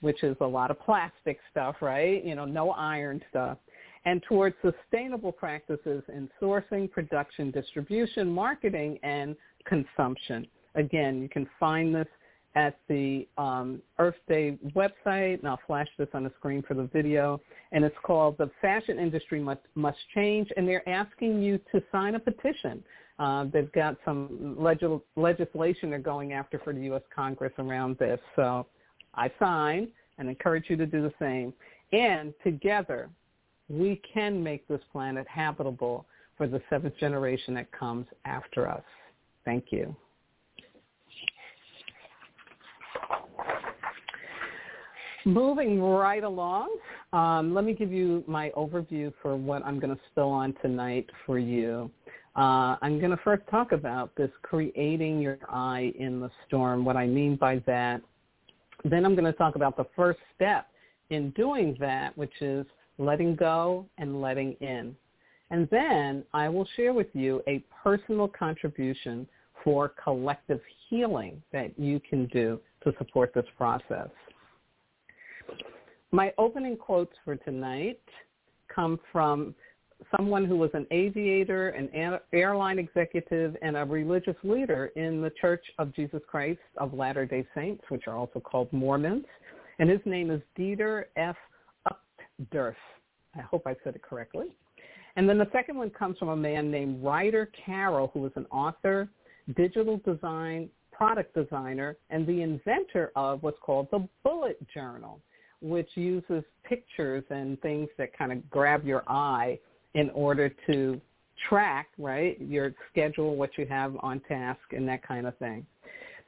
which 0.00 0.22
is 0.22 0.36
a 0.40 0.46
lot 0.46 0.70
of 0.70 0.78
plastic 0.80 1.38
stuff, 1.50 1.76
right? 1.80 2.24
You 2.24 2.36
know, 2.36 2.44
no 2.44 2.70
iron 2.70 3.20
stuff, 3.30 3.58
and 4.04 4.22
towards 4.28 4.56
sustainable 4.62 5.32
practices 5.32 6.02
in 6.08 6.28
sourcing, 6.40 6.90
production, 6.90 7.50
distribution, 7.50 8.28
marketing, 8.28 8.98
and 9.02 9.36
consumption. 9.64 10.46
Again, 10.74 11.20
you 11.22 11.28
can 11.28 11.48
find 11.60 11.94
this 11.94 12.08
at 12.54 12.78
the 12.88 13.26
um, 13.38 13.80
Earth 13.98 14.16
Day 14.28 14.58
website, 14.74 15.38
and 15.38 15.48
I'll 15.48 15.60
flash 15.66 15.88
this 15.98 16.08
on 16.12 16.24
the 16.24 16.32
screen 16.38 16.62
for 16.62 16.74
the 16.74 16.84
video, 16.92 17.40
and 17.70 17.84
it's 17.84 17.96
called 18.02 18.36
The 18.38 18.50
Fashion 18.60 18.98
Industry 18.98 19.40
Must, 19.40 19.60
Must 19.74 19.98
Change, 20.14 20.48
and 20.56 20.68
they're 20.68 20.86
asking 20.88 21.42
you 21.42 21.58
to 21.72 21.82
sign 21.90 22.14
a 22.14 22.18
petition. 22.18 22.82
Uh, 23.18 23.44
they've 23.52 23.72
got 23.72 23.96
some 24.04 24.56
legis- 24.58 25.00
legislation 25.16 25.90
they're 25.90 25.98
going 25.98 26.32
after 26.32 26.58
for 26.58 26.72
the 26.72 26.80
U.S. 26.82 27.02
Congress 27.14 27.52
around 27.58 27.96
this. 27.98 28.18
So 28.36 28.66
I 29.14 29.30
sign 29.38 29.88
and 30.18 30.28
encourage 30.28 30.64
you 30.68 30.76
to 30.76 30.86
do 30.86 31.02
the 31.02 31.12
same. 31.18 31.52
And 31.92 32.34
together, 32.42 33.08
we 33.68 34.00
can 34.12 34.42
make 34.42 34.66
this 34.68 34.80
planet 34.92 35.26
habitable 35.28 36.06
for 36.36 36.46
the 36.46 36.60
seventh 36.70 36.96
generation 36.98 37.54
that 37.54 37.70
comes 37.72 38.06
after 38.24 38.68
us. 38.68 38.82
Thank 39.44 39.66
you. 39.70 39.94
Moving 45.24 45.80
right 45.80 46.24
along, 46.24 46.76
um, 47.12 47.54
let 47.54 47.64
me 47.64 47.74
give 47.74 47.92
you 47.92 48.24
my 48.26 48.50
overview 48.56 49.12
for 49.22 49.36
what 49.36 49.64
I'm 49.64 49.78
going 49.78 49.94
to 49.94 50.02
spill 50.10 50.30
on 50.30 50.52
tonight 50.62 51.08
for 51.24 51.38
you. 51.38 51.90
Uh, 52.34 52.76
I'm 52.82 52.98
going 52.98 53.10
to 53.10 53.20
first 53.22 53.42
talk 53.48 53.72
about 53.72 54.14
this 54.16 54.30
creating 54.42 55.20
your 55.20 55.38
eye 55.48 55.92
in 55.98 56.18
the 56.18 56.30
storm, 56.46 56.84
what 56.84 56.96
I 56.96 57.06
mean 57.06 57.36
by 57.36 57.62
that. 57.66 58.00
Then 58.84 59.04
I'm 59.04 59.14
going 59.14 59.30
to 59.30 59.32
talk 59.34 59.54
about 59.54 59.76
the 59.76 59.86
first 59.94 60.18
step 60.34 60.66
in 61.10 61.30
doing 61.30 61.76
that, 61.78 62.16
which 62.18 62.32
is 62.40 62.66
letting 63.04 63.34
go 63.36 63.86
and 63.98 64.20
letting 64.20 64.54
in. 64.60 64.96
And 65.50 65.68
then 65.70 66.24
I 66.32 66.48
will 66.48 66.66
share 66.76 66.92
with 66.92 67.08
you 67.12 67.42
a 67.46 67.62
personal 67.82 68.28
contribution 68.28 69.26
for 69.62 69.92
collective 70.02 70.60
healing 70.88 71.42
that 71.52 71.78
you 71.78 72.00
can 72.00 72.26
do 72.26 72.58
to 72.84 72.92
support 72.98 73.32
this 73.34 73.44
process. 73.56 74.08
My 76.10 76.32
opening 76.38 76.76
quotes 76.76 77.14
for 77.24 77.36
tonight 77.36 78.00
come 78.74 78.98
from 79.12 79.54
someone 80.16 80.44
who 80.44 80.56
was 80.56 80.70
an 80.74 80.86
aviator, 80.90 81.68
an 81.70 82.18
airline 82.32 82.78
executive, 82.78 83.56
and 83.62 83.76
a 83.76 83.84
religious 83.84 84.36
leader 84.42 84.86
in 84.96 85.20
the 85.22 85.30
Church 85.40 85.64
of 85.78 85.94
Jesus 85.94 86.20
Christ 86.26 86.60
of 86.78 86.92
Latter-day 86.92 87.46
Saints, 87.54 87.84
which 87.88 88.08
are 88.08 88.16
also 88.16 88.40
called 88.40 88.72
Mormons. 88.72 89.24
And 89.78 89.88
his 89.88 90.00
name 90.04 90.30
is 90.30 90.40
Dieter 90.58 91.04
F. 91.16 91.36
Uchtdorf. 92.50 92.74
I 93.36 93.40
hope 93.40 93.66
I 93.66 93.74
said 93.82 93.94
it 93.94 94.02
correctly. 94.02 94.46
And 95.16 95.28
then 95.28 95.38
the 95.38 95.48
second 95.52 95.76
one 95.76 95.90
comes 95.90 96.18
from 96.18 96.30
a 96.30 96.36
man 96.36 96.70
named 96.70 97.02
Ryder 97.02 97.50
Carroll, 97.64 98.10
who 98.14 98.24
is 98.26 98.32
an 98.36 98.46
author, 98.50 99.08
digital 99.56 100.00
design, 100.04 100.68
product 100.90 101.34
designer, 101.34 101.96
and 102.10 102.26
the 102.26 102.42
inventor 102.42 103.12
of 103.16 103.42
what's 103.42 103.58
called 103.60 103.88
the 103.90 104.06
bullet 104.22 104.58
journal 104.72 105.20
which 105.62 105.88
uses 105.94 106.42
pictures 106.64 107.24
and 107.30 107.60
things 107.62 107.88
that 107.96 108.16
kind 108.16 108.32
of 108.32 108.50
grab 108.50 108.84
your 108.84 109.04
eye 109.06 109.58
in 109.94 110.10
order 110.10 110.52
to 110.66 111.00
track, 111.48 111.88
right, 111.98 112.38
your 112.40 112.74
schedule, 112.90 113.36
what 113.36 113.56
you 113.56 113.66
have 113.66 113.94
on 114.00 114.20
task, 114.20 114.60
and 114.72 114.86
that 114.88 115.06
kind 115.06 115.26
of 115.26 115.36
thing. 115.38 115.64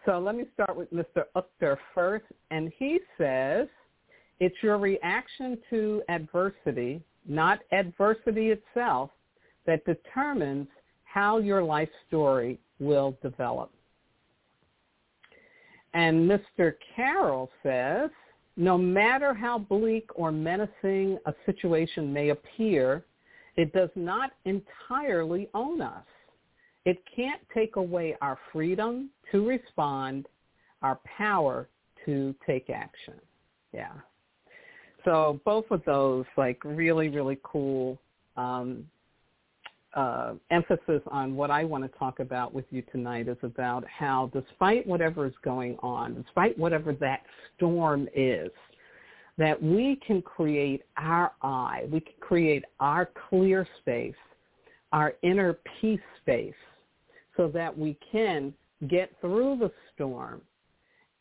So 0.07 0.19
let 0.19 0.37
me 0.37 0.45
start 0.55 0.77
with 0.77 0.93
Mr. 0.93 1.25
Uchter 1.35 1.77
first, 1.95 2.27
and 2.51 2.73
he 2.79 3.01
says, 3.19 3.67
it's 4.41 4.57
your 4.63 4.79
reaction 4.79 5.59
to 5.71 6.03
adversity, 6.09 7.03
not 7.27 7.61
adversity 7.73 8.51
itself, 8.51 9.11
that 9.67 9.85
determines 9.85 10.69
how 11.05 11.39
your 11.39 11.63
life 11.63 11.89
story 12.09 12.59
will 12.81 13.17
develop. 13.23 13.71
And 15.95 16.29
Mr. 16.29 16.75
Carroll 16.95 17.51
says, 17.63 18.11
no 18.57 18.77
matter 18.77 19.33
how 19.33 19.59
bleak 19.59 20.09
or 20.15 20.31
menacing 20.31 21.19
a 21.27 21.35
situation 21.47 22.13
may 22.13 22.31
appear, 22.31 23.05
it 23.57 23.73
does 23.73 23.91
not 23.95 24.33
entirely 24.45 25.49
own 25.55 25.81
us. 25.81 26.05
It 26.85 27.03
can't 27.15 27.41
take 27.55 27.77
away 27.77 28.17
our 28.21 28.39
freedom 28.53 29.11
to 29.33 29.47
respond, 29.47 30.27
our 30.83 30.99
power 31.05 31.69
to 32.05 32.35
take 32.47 32.71
action. 32.71 33.15
Yeah. 33.73 33.93
So 35.05 35.41
both 35.45 35.67
of 35.71 35.85
those, 35.85 36.25
like 36.37 36.59
really, 36.65 37.09
really 37.09 37.39
cool 37.43 37.99
um, 38.37 38.89
uh, 39.95 40.35
emphasis 40.51 41.03
on 41.09 41.37
what 41.37 41.51
I 41.51 41.65
want 41.65 41.85
to 41.85 41.99
talk 41.99 42.21
about 42.21 42.53
with 42.53 42.65
you 42.71 42.83
tonight 42.91 43.29
is 43.29 43.37
about 43.43 43.85
how 43.87 44.31
despite 44.33 44.87
whatever 44.87 45.27
is 45.27 45.35
going 45.45 45.77
on, 45.83 46.21
despite 46.21 46.59
whatever 46.59 46.93
that 46.95 47.23
storm 47.57 48.09
is, 48.15 48.51
that 49.37 49.61
we 49.63 49.99
can 50.07 50.23
create 50.23 50.83
our 50.97 51.33
eye, 51.43 51.85
we 51.91 52.01
can 52.01 52.15
create 52.21 52.65
our 52.81 53.11
clear 53.29 53.67
space, 53.81 54.15
our 54.93 55.15
inner 55.23 55.59
peace 55.81 56.01
space, 56.23 56.55
so 57.37 57.49
that 57.49 57.77
we 57.77 57.99
can 58.11 58.55
get 58.89 59.11
through 59.21 59.59
the 59.59 59.71
storm 59.95 60.41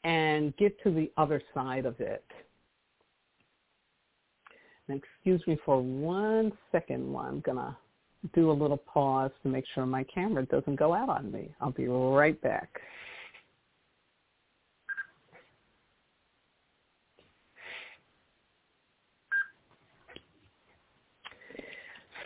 and 0.03 0.55
get 0.57 0.81
to 0.83 0.91
the 0.91 1.11
other 1.17 1.41
side 1.53 1.85
of 1.85 1.99
it. 1.99 2.23
Excuse 4.89 5.41
me 5.47 5.57
for 5.65 5.81
one 5.81 6.51
second 6.71 7.11
while 7.11 7.25
I'm 7.25 7.39
going 7.39 7.57
to 7.57 7.75
do 8.33 8.51
a 8.51 8.53
little 8.53 8.77
pause 8.77 9.31
to 9.43 9.49
make 9.49 9.65
sure 9.73 9.85
my 9.85 10.03
camera 10.03 10.45
doesn't 10.45 10.75
go 10.75 10.93
out 10.93 11.09
on 11.09 11.31
me. 11.31 11.53
I'll 11.61 11.71
be 11.71 11.87
right 11.87 12.39
back. 12.41 12.69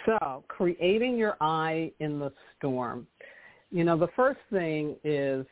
So 0.06 0.44
creating 0.48 1.18
your 1.18 1.36
eye 1.42 1.92
in 2.00 2.18
the 2.18 2.32
storm. 2.58 3.06
You 3.72 3.84
know, 3.84 3.98
the 3.98 4.08
first 4.16 4.40
thing 4.52 4.96
is 5.04 5.46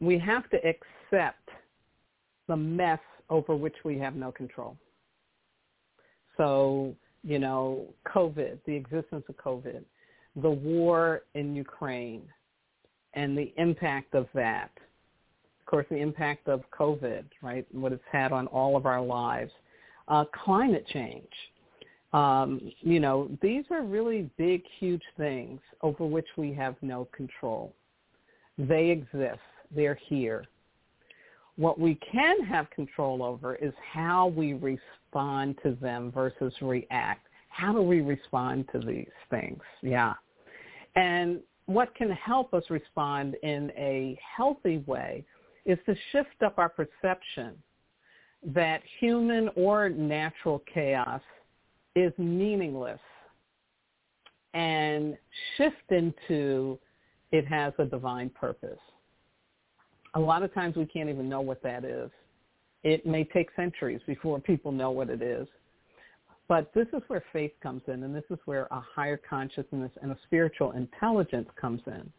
we 0.00 0.18
have 0.18 0.50
to 0.50 0.56
accept 0.56 1.48
the 2.48 2.56
mess 2.56 2.98
over 3.30 3.54
which 3.54 3.76
we 3.84 3.96
have 3.98 4.16
no 4.16 4.32
control. 4.32 4.76
So 6.36 6.94
you 7.24 7.38
know, 7.38 7.86
COVID, 8.06 8.58
the 8.66 8.74
existence 8.74 9.24
of 9.28 9.36
COVID. 9.36 9.82
the 10.36 10.50
war 10.50 11.22
in 11.34 11.54
Ukraine 11.54 12.22
and 13.14 13.36
the 13.36 13.52
impact 13.58 14.14
of 14.14 14.26
that. 14.34 14.70
Of 15.60 15.66
course, 15.66 15.86
the 15.90 15.96
impact 15.96 16.48
of 16.48 16.62
COVID, 16.78 17.24
right, 17.42 17.66
what 17.72 17.92
it's 17.92 18.02
had 18.10 18.32
on 18.32 18.46
all 18.48 18.76
of 18.76 18.86
our 18.86 19.00
lives. 19.00 19.52
Uh, 20.08 20.24
climate 20.44 20.86
change. 20.88 21.32
Um, 22.12 22.60
you 22.80 23.00
know, 23.00 23.30
these 23.40 23.64
are 23.70 23.82
really 23.82 24.30
big, 24.36 24.62
huge 24.78 25.02
things 25.16 25.60
over 25.80 26.04
which 26.04 26.26
we 26.36 26.52
have 26.54 26.76
no 26.82 27.08
control. 27.14 27.74
They 28.58 28.90
exist. 28.90 29.40
They're 29.74 29.98
here. 30.08 30.44
What 31.56 31.78
we 31.78 31.98
can 32.10 32.42
have 32.44 32.68
control 32.70 33.22
over 33.22 33.54
is 33.56 33.72
how 33.92 34.28
we 34.28 34.54
respond 35.12 35.58
to 35.62 35.76
them 35.80 36.10
versus 36.12 36.52
react. 36.60 37.26
How 37.48 37.72
do 37.72 37.82
we 37.82 38.00
respond 38.00 38.68
to 38.72 38.78
these 38.78 39.06
things? 39.30 39.60
Yeah. 39.82 40.14
And 40.96 41.40
what 41.66 41.94
can 41.94 42.10
help 42.10 42.54
us 42.54 42.64
respond 42.70 43.36
in 43.42 43.70
a 43.76 44.18
healthy 44.36 44.78
way 44.86 45.24
is 45.64 45.78
to 45.86 45.94
shift 46.10 46.42
up 46.44 46.58
our 46.58 46.68
perception 46.68 47.54
that 48.44 48.82
human 48.98 49.48
or 49.54 49.88
natural 49.88 50.62
chaos 50.72 51.20
is 51.94 52.12
meaningless 52.18 52.98
and 54.54 55.16
shift 55.56 55.90
into 55.90 56.78
it 57.30 57.46
has 57.46 57.72
a 57.78 57.84
divine 57.84 58.28
purpose. 58.30 58.80
A 60.14 60.20
lot 60.20 60.42
of 60.42 60.52
times 60.52 60.76
we 60.76 60.84
can't 60.84 61.08
even 61.08 61.28
know 61.28 61.40
what 61.40 61.62
that 61.62 61.84
is. 61.84 62.10
It 62.84 63.06
may 63.06 63.24
take 63.24 63.48
centuries 63.54 64.00
before 64.06 64.40
people 64.40 64.72
know 64.72 64.90
what 64.90 65.10
it 65.10 65.22
is. 65.22 65.46
But 66.48 66.72
this 66.74 66.88
is 66.92 67.02
where 67.06 67.24
faith 67.32 67.52
comes 67.62 67.82
in, 67.86 68.02
and 68.02 68.14
this 68.14 68.24
is 68.28 68.38
where 68.44 68.66
a 68.70 68.80
higher 68.80 69.16
consciousness 69.16 69.90
and 70.02 70.12
a 70.12 70.18
spiritual 70.24 70.72
intelligence 70.72 71.48
comes 71.58 71.80
in. 71.86 72.12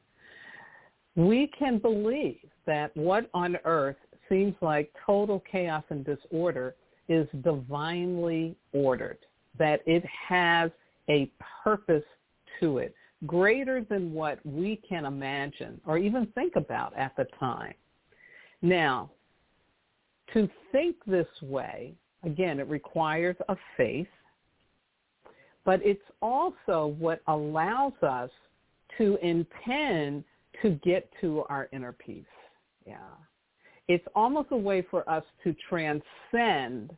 We 1.16 1.48
can 1.48 1.78
believe 1.78 2.40
that 2.66 2.96
what 2.96 3.30
on 3.34 3.58
earth 3.66 3.98
seems 4.30 4.56
like 4.62 4.92
total 5.06 5.44
chaos 5.52 5.84
and 5.90 6.04
disorder 6.04 6.76
is 7.10 7.28
divinely 7.44 8.56
ordered, 8.72 9.20
that 9.60 9.82
it 9.86 10.04
has 10.28 10.72
a 11.10 11.30
purpose 11.64 12.04
to 12.60 12.78
it, 12.80 12.96
greater 13.28 13.86
than 13.88 14.14
what 14.14 14.40
we 14.46 14.82
can 14.88 15.06
imagine 15.06 15.80
or 15.86 15.98
even 15.98 16.26
think 16.28 16.56
about 16.56 16.98
at 16.98 17.16
the 17.18 17.26
time. 17.40 17.74
Now, 18.62 19.12
to 20.34 20.50
think 20.72 20.96
this 21.06 21.28
way, 21.42 21.94
again, 22.24 22.60
it 22.60 22.68
requires 22.68 23.36
a 23.50 23.56
faith, 23.78 24.08
but 25.66 25.80
it's 25.84 26.02
also 26.22 26.96
what 27.00 27.22
allows 27.28 27.94
us 28.02 28.30
to 28.98 29.18
intend 29.22 30.24
to 30.62 30.72
get 30.84 31.10
to 31.22 31.44
our 31.50 31.70
inner 31.72 31.94
peace. 31.94 32.24
Yeah. 32.86 32.98
It's 33.88 34.06
almost 34.16 34.50
a 34.52 34.58
way 34.58 34.86
for 34.90 35.08
us 35.10 35.24
to 35.44 35.56
transcend 35.70 36.96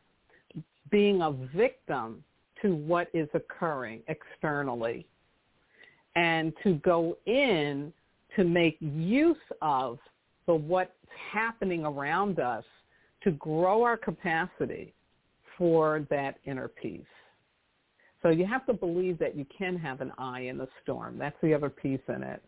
being 0.90 1.22
a 1.22 1.32
victim 1.56 2.22
to 2.62 2.74
what 2.74 3.08
is 3.12 3.28
occurring 3.34 4.02
externally 4.08 5.06
and 6.14 6.52
to 6.62 6.74
go 6.76 7.16
in 7.26 7.92
to 8.36 8.44
make 8.44 8.76
use 8.80 9.36
of 9.62 9.98
the 10.46 10.54
what's 10.54 10.92
happening 11.32 11.84
around 11.84 12.38
us 12.38 12.64
to 13.26 13.32
grow 13.32 13.82
our 13.82 13.96
capacity 13.96 14.94
for 15.58 16.06
that 16.10 16.36
inner 16.44 16.68
peace. 16.68 17.02
So 18.22 18.30
you 18.30 18.46
have 18.46 18.64
to 18.66 18.72
believe 18.72 19.18
that 19.18 19.36
you 19.36 19.44
can 19.56 19.76
have 19.76 20.00
an 20.00 20.12
eye 20.16 20.42
in 20.42 20.58
the 20.58 20.68
storm. 20.82 21.18
That's 21.18 21.36
the 21.42 21.52
other 21.52 21.68
piece 21.68 22.00
in 22.08 22.22
it. 22.22 22.40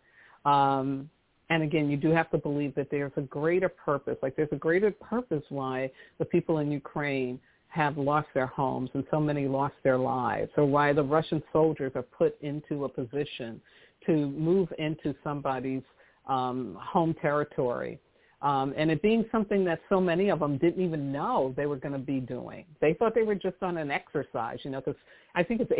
Um, 0.44 1.10
and 1.50 1.64
again, 1.64 1.90
you 1.90 1.96
do 1.96 2.10
have 2.10 2.30
to 2.30 2.38
believe 2.38 2.76
that 2.76 2.90
there's 2.92 3.12
a 3.16 3.22
greater 3.22 3.68
purpose. 3.68 4.16
Like 4.22 4.36
there's 4.36 4.52
a 4.52 4.56
greater 4.56 4.92
purpose 4.92 5.42
why 5.48 5.90
the 6.18 6.24
people 6.24 6.58
in 6.58 6.70
Ukraine 6.70 7.40
have 7.68 7.98
lost 7.98 8.28
their 8.32 8.46
homes 8.46 8.90
and 8.94 9.04
so 9.10 9.18
many 9.18 9.48
lost 9.48 9.74
their 9.82 9.98
lives, 9.98 10.50
or 10.56 10.64
why 10.64 10.92
the 10.92 11.02
Russian 11.02 11.42
soldiers 11.52 11.92
are 11.96 12.02
put 12.02 12.40
into 12.40 12.84
a 12.84 12.88
position 12.88 13.60
to 14.06 14.12
move 14.30 14.72
into 14.78 15.14
somebody's 15.24 15.82
um, 16.28 16.78
home 16.80 17.14
territory. 17.20 17.98
Um, 18.40 18.72
and 18.76 18.90
it 18.90 19.02
being 19.02 19.24
something 19.32 19.64
that 19.64 19.80
so 19.88 20.00
many 20.00 20.28
of 20.28 20.38
them 20.38 20.58
didn't 20.58 20.84
even 20.84 21.10
know 21.10 21.52
they 21.56 21.66
were 21.66 21.76
going 21.76 21.92
to 21.92 21.98
be 21.98 22.20
doing. 22.20 22.64
They 22.80 22.94
thought 22.94 23.14
they 23.14 23.24
were 23.24 23.34
just 23.34 23.56
on 23.62 23.76
an 23.78 23.90
exercise, 23.90 24.58
you 24.62 24.70
know, 24.70 24.80
because 24.80 25.00
I 25.34 25.42
think 25.42 25.60
it's 25.60 25.72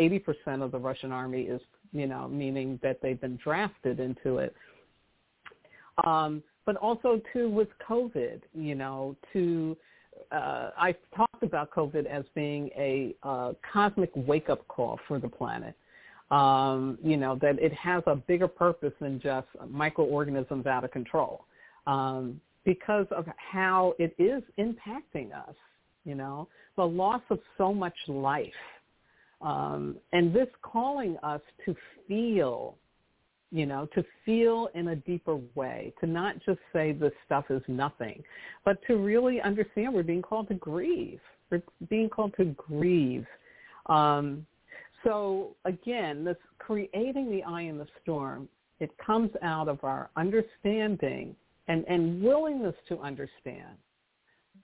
80% 0.47 0.61
of 0.61 0.71
the 0.71 0.77
Russian 0.77 1.13
army 1.13 1.43
is, 1.43 1.61
you 1.93 2.05
know, 2.05 2.27
meaning 2.27 2.77
that 2.83 3.01
they've 3.01 3.19
been 3.19 3.39
drafted 3.41 4.01
into 4.01 4.39
it. 4.39 4.53
Um, 6.05 6.43
but 6.65 6.75
also 6.75 7.21
too 7.31 7.49
with 7.49 7.69
COVID, 7.87 8.41
you 8.53 8.75
know, 8.75 9.15
to 9.33 9.77
uh, 10.31 10.71
I 10.77 10.95
talked 11.15 11.43
about 11.43 11.71
COVID 11.71 12.05
as 12.05 12.25
being 12.35 12.69
a 12.77 13.15
uh, 13.23 13.53
cosmic 13.71 14.11
wake-up 14.15 14.67
call 14.67 14.99
for 15.07 15.19
the 15.19 15.29
planet. 15.29 15.75
Um, 16.31 16.99
you 17.03 17.17
know 17.17 17.39
that 17.41 17.57
it 17.57 17.73
has 17.73 18.03
a 18.05 18.15
bigger 18.15 18.47
purpose 18.47 18.93
than 19.01 19.19
just 19.19 19.47
microorganisms 19.67 20.67
out 20.67 20.83
of 20.83 20.91
control, 20.91 21.45
um, 21.87 22.39
because 22.65 23.07
of 23.11 23.25
how 23.37 23.93
it 23.99 24.15
is 24.17 24.43
impacting 24.57 25.33
us. 25.33 25.55
You 26.05 26.15
know, 26.15 26.47
the 26.75 26.85
loss 26.85 27.21
of 27.29 27.39
so 27.57 27.73
much 27.73 27.95
life, 28.07 28.47
um, 29.41 29.97
and 30.13 30.33
this 30.33 30.47
calling 30.61 31.17
us 31.23 31.41
to 31.65 31.75
feel 32.07 32.77
you 33.51 33.65
know, 33.65 33.87
to 33.95 34.03
feel 34.25 34.69
in 34.75 34.89
a 34.89 34.95
deeper 34.95 35.39
way, 35.55 35.93
to 35.99 36.07
not 36.07 36.35
just 36.45 36.59
say 36.71 36.91
this 36.91 37.11
stuff 37.25 37.45
is 37.49 37.61
nothing, 37.67 38.23
but 38.63 38.77
to 38.85 38.97
really 38.97 39.41
understand 39.41 39.93
we're 39.93 40.03
being 40.03 40.21
called 40.21 40.47
to 40.49 40.53
grieve. 40.53 41.19
We're 41.49 41.63
being 41.89 42.09
called 42.09 42.33
to 42.37 42.45
grieve. 42.45 43.25
Um, 43.87 44.45
so 45.03 45.55
again, 45.65 46.23
this 46.23 46.37
creating 46.59 47.31
the 47.31 47.43
eye 47.43 47.63
in 47.63 47.77
the 47.77 47.87
storm, 48.03 48.47
it 48.79 48.91
comes 49.03 49.31
out 49.41 49.67
of 49.67 49.83
our 49.83 50.09
understanding 50.15 51.35
and, 51.69 51.85
and 51.87 52.21
willingness 52.21 52.75
to 52.89 52.99
understand 52.99 53.77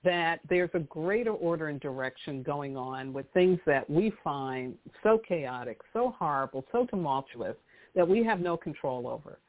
that 0.04 0.40
there's 0.50 0.70
a 0.74 0.80
greater 0.80 1.32
order 1.32 1.68
and 1.68 1.80
direction 1.80 2.44
going 2.44 2.76
on 2.76 3.14
with 3.14 3.26
things 3.34 3.60
that 3.66 3.90
we 3.90 4.12
find 4.24 4.76
so 5.02 5.20
chaotic, 5.28 5.80
so 5.94 6.14
horrible, 6.20 6.66
so 6.72 6.86
tumultuous, 6.86 7.56
that 7.96 8.08
we 8.08 8.24
have 8.24 8.40
no 8.40 8.58
control 8.58 9.08
over. 9.08 9.40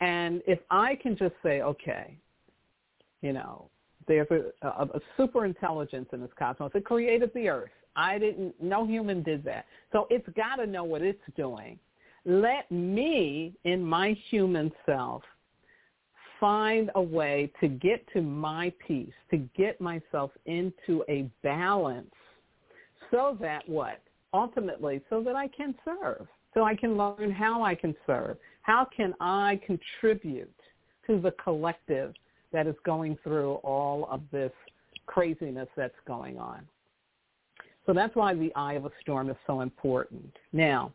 And 0.00 0.42
if 0.46 0.58
I 0.70 0.96
can 0.96 1.16
just 1.16 1.34
say, 1.42 1.62
okay, 1.62 2.16
you 3.22 3.32
know, 3.32 3.68
there's 4.08 4.26
a, 4.30 4.66
a, 4.66 4.84
a 4.94 5.00
super 5.16 5.44
intelligence 5.44 6.08
in 6.12 6.20
this 6.20 6.30
cosmos. 6.38 6.72
It 6.74 6.84
created 6.84 7.30
the 7.34 7.48
earth. 7.48 7.70
I 7.94 8.18
didn't, 8.18 8.54
no 8.60 8.86
human 8.86 9.22
did 9.22 9.44
that. 9.44 9.66
So 9.92 10.06
it's 10.10 10.28
got 10.36 10.56
to 10.56 10.66
know 10.66 10.84
what 10.84 11.02
it's 11.02 11.20
doing. 11.36 11.78
Let 12.24 12.70
me, 12.70 13.54
in 13.64 13.82
my 13.82 14.16
human 14.30 14.72
self, 14.86 15.22
find 16.40 16.90
a 16.94 17.02
way 17.02 17.52
to 17.60 17.68
get 17.68 18.04
to 18.14 18.22
my 18.22 18.72
peace, 18.86 19.12
to 19.30 19.36
get 19.56 19.80
myself 19.80 20.30
into 20.46 21.04
a 21.08 21.30
balance 21.42 22.10
so 23.10 23.36
that 23.40 23.68
what? 23.68 24.00
Ultimately, 24.32 25.00
so 25.10 25.22
that 25.22 25.36
I 25.36 25.48
can 25.48 25.74
serve 25.84 26.26
so 26.54 26.64
I 26.64 26.74
can 26.74 26.96
learn 26.96 27.30
how 27.30 27.62
I 27.62 27.74
can 27.74 27.94
serve. 28.06 28.36
How 28.62 28.86
can 28.96 29.14
I 29.20 29.60
contribute 29.66 30.52
to 31.06 31.20
the 31.20 31.32
collective 31.42 32.14
that 32.52 32.66
is 32.66 32.74
going 32.84 33.16
through 33.22 33.54
all 33.56 34.08
of 34.10 34.22
this 34.32 34.52
craziness 35.06 35.68
that's 35.76 35.94
going 36.06 36.38
on? 36.38 36.66
So 37.86 37.92
that's 37.92 38.14
why 38.14 38.34
the 38.34 38.52
eye 38.54 38.74
of 38.74 38.84
a 38.84 38.90
storm 39.00 39.30
is 39.30 39.36
so 39.46 39.60
important. 39.60 40.36
Now, 40.52 40.92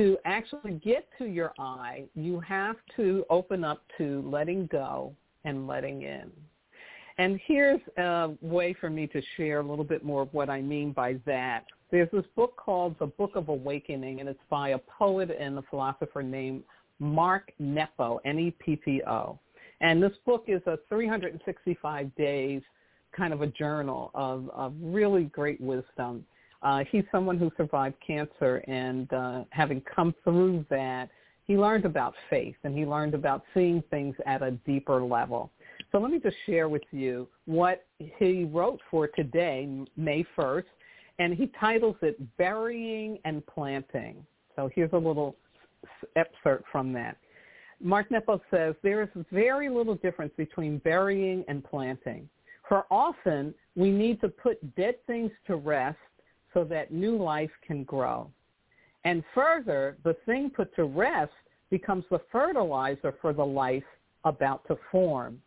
to 0.00 0.16
actually 0.24 0.80
get 0.82 1.06
to 1.18 1.26
your 1.26 1.52
eye, 1.58 2.04
you 2.14 2.40
have 2.40 2.76
to 2.96 3.22
open 3.28 3.64
up 3.64 3.82
to 3.98 4.22
letting 4.26 4.66
go 4.72 5.14
and 5.44 5.66
letting 5.66 6.02
in. 6.02 6.30
And 7.18 7.38
here's 7.46 7.82
a 7.98 8.30
way 8.40 8.74
for 8.80 8.88
me 8.88 9.06
to 9.08 9.20
share 9.36 9.60
a 9.60 9.62
little 9.62 9.84
bit 9.84 10.02
more 10.02 10.22
of 10.22 10.32
what 10.32 10.48
I 10.48 10.62
mean 10.62 10.92
by 10.92 11.16
that. 11.26 11.66
There's 11.90 12.08
this 12.12 12.24
book 12.34 12.56
called 12.56 12.96
The 12.98 13.08
Book 13.08 13.32
of 13.34 13.50
Awakening, 13.50 14.20
and 14.20 14.28
it's 14.28 14.40
by 14.48 14.70
a 14.70 14.78
poet 14.78 15.36
and 15.38 15.58
a 15.58 15.62
philosopher 15.68 16.22
named 16.22 16.62
Mark 16.98 17.52
Nepo, 17.58 18.20
N-E-P-P-O. 18.24 19.38
And 19.82 20.02
this 20.02 20.14
book 20.24 20.44
is 20.46 20.62
a 20.64 20.78
365 20.88 22.14
days 22.14 22.62
kind 23.14 23.34
of 23.34 23.42
a 23.42 23.48
journal 23.48 24.10
of, 24.14 24.48
of 24.54 24.72
really 24.80 25.24
great 25.24 25.60
wisdom. 25.60 26.24
Uh, 26.62 26.84
he's 26.90 27.04
someone 27.10 27.38
who 27.38 27.50
survived 27.56 27.96
cancer, 28.06 28.62
and 28.68 29.12
uh, 29.12 29.44
having 29.50 29.82
come 29.94 30.14
through 30.24 30.64
that, 30.68 31.08
he 31.46 31.56
learned 31.56 31.84
about 31.84 32.14
faith, 32.28 32.56
and 32.64 32.76
he 32.76 32.84
learned 32.84 33.14
about 33.14 33.42
seeing 33.54 33.82
things 33.90 34.14
at 34.26 34.42
a 34.42 34.52
deeper 34.66 35.02
level. 35.02 35.50
So 35.90 35.98
let 35.98 36.10
me 36.10 36.20
just 36.20 36.36
share 36.46 36.68
with 36.68 36.82
you 36.92 37.26
what 37.46 37.86
he 37.96 38.44
wrote 38.44 38.80
for 38.90 39.08
today, 39.08 39.68
May 39.96 40.24
1st, 40.38 40.64
and 41.18 41.34
he 41.34 41.50
titles 41.58 41.96
it 42.02 42.18
Burying 42.36 43.18
and 43.24 43.44
Planting. 43.46 44.24
So 44.54 44.70
here's 44.74 44.92
a 44.92 44.98
little 44.98 45.36
excerpt 46.16 46.64
from 46.70 46.92
that. 46.92 47.16
Mark 47.82 48.10
Nepo 48.10 48.40
says, 48.50 48.74
there 48.82 49.02
is 49.02 49.08
very 49.32 49.70
little 49.70 49.94
difference 49.94 50.32
between 50.36 50.78
burying 50.78 51.44
and 51.48 51.64
planting. 51.64 52.28
For 52.68 52.84
often, 52.90 53.54
we 53.74 53.90
need 53.90 54.20
to 54.20 54.28
put 54.28 54.76
dead 54.76 54.96
things 55.06 55.32
to 55.46 55.56
rest 55.56 55.98
so 56.52 56.64
that 56.64 56.92
new 56.92 57.16
life 57.16 57.50
can 57.66 57.84
grow. 57.84 58.30
And 59.04 59.24
further, 59.34 59.96
the 60.04 60.16
thing 60.26 60.50
put 60.50 60.74
to 60.76 60.84
rest 60.84 61.32
becomes 61.70 62.04
the 62.10 62.20
fertilizer 62.30 63.14
for 63.20 63.32
the 63.32 63.44
life 63.44 63.84
about 64.24 64.66
to 64.68 64.76
form. 64.90 65.40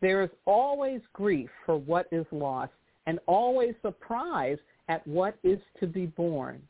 There 0.00 0.22
is 0.22 0.30
always 0.44 1.00
grief 1.12 1.50
for 1.64 1.76
what 1.76 2.06
is 2.12 2.26
lost 2.30 2.72
and 3.06 3.18
always 3.26 3.74
surprise 3.82 4.58
at 4.88 5.06
what 5.06 5.36
is 5.42 5.58
to 5.80 5.86
be 5.86 6.06
born. 6.06 6.62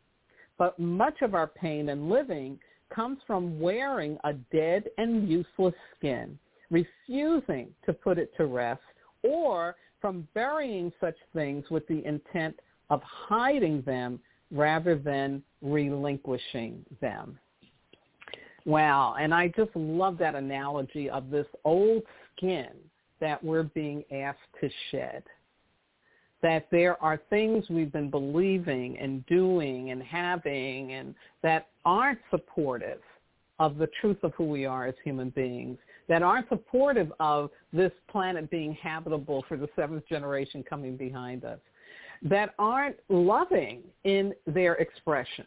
But 0.56 0.78
much 0.78 1.20
of 1.22 1.34
our 1.34 1.48
pain 1.48 1.88
and 1.88 2.08
living 2.08 2.58
comes 2.94 3.18
from 3.26 3.58
wearing 3.58 4.18
a 4.24 4.34
dead 4.52 4.84
and 4.98 5.28
useless 5.28 5.74
skin, 5.96 6.38
refusing 6.70 7.68
to 7.86 7.92
put 7.92 8.18
it 8.18 8.34
to 8.36 8.46
rest, 8.46 8.82
or 9.22 9.74
from 10.00 10.28
burying 10.34 10.92
such 11.00 11.16
things 11.32 11.64
with 11.70 11.86
the 11.88 12.04
intent 12.06 12.58
of 12.90 13.02
hiding 13.02 13.82
them 13.82 14.20
rather 14.50 14.96
than 14.96 15.42
relinquishing 15.62 16.84
them. 17.00 17.38
Wow, 18.66 19.16
and 19.20 19.34
I 19.34 19.48
just 19.48 19.74
love 19.74 20.16
that 20.18 20.34
analogy 20.34 21.10
of 21.10 21.30
this 21.30 21.46
old 21.64 22.02
skin 22.36 22.68
that 23.20 23.42
we're 23.42 23.64
being 23.64 24.04
asked 24.12 24.38
to 24.60 24.70
shed. 24.90 25.22
That 26.42 26.66
there 26.70 27.02
are 27.02 27.20
things 27.30 27.64
we've 27.70 27.92
been 27.92 28.10
believing 28.10 28.98
and 28.98 29.24
doing 29.26 29.90
and 29.90 30.02
having 30.02 30.92
and 30.92 31.14
that 31.42 31.68
aren't 31.84 32.18
supportive 32.30 33.00
of 33.58 33.78
the 33.78 33.88
truth 34.00 34.18
of 34.22 34.34
who 34.34 34.44
we 34.44 34.66
are 34.66 34.86
as 34.86 34.94
human 35.04 35.30
beings, 35.30 35.78
that 36.08 36.22
aren't 36.22 36.48
supportive 36.48 37.12
of 37.20 37.50
this 37.72 37.92
planet 38.10 38.50
being 38.50 38.74
habitable 38.74 39.44
for 39.48 39.56
the 39.56 39.68
seventh 39.76 40.06
generation 40.08 40.62
coming 40.68 40.96
behind 40.96 41.44
us, 41.44 41.60
that 42.22 42.54
aren't 42.58 42.96
loving 43.08 43.82
in 44.04 44.32
their 44.46 44.74
expression. 44.74 45.46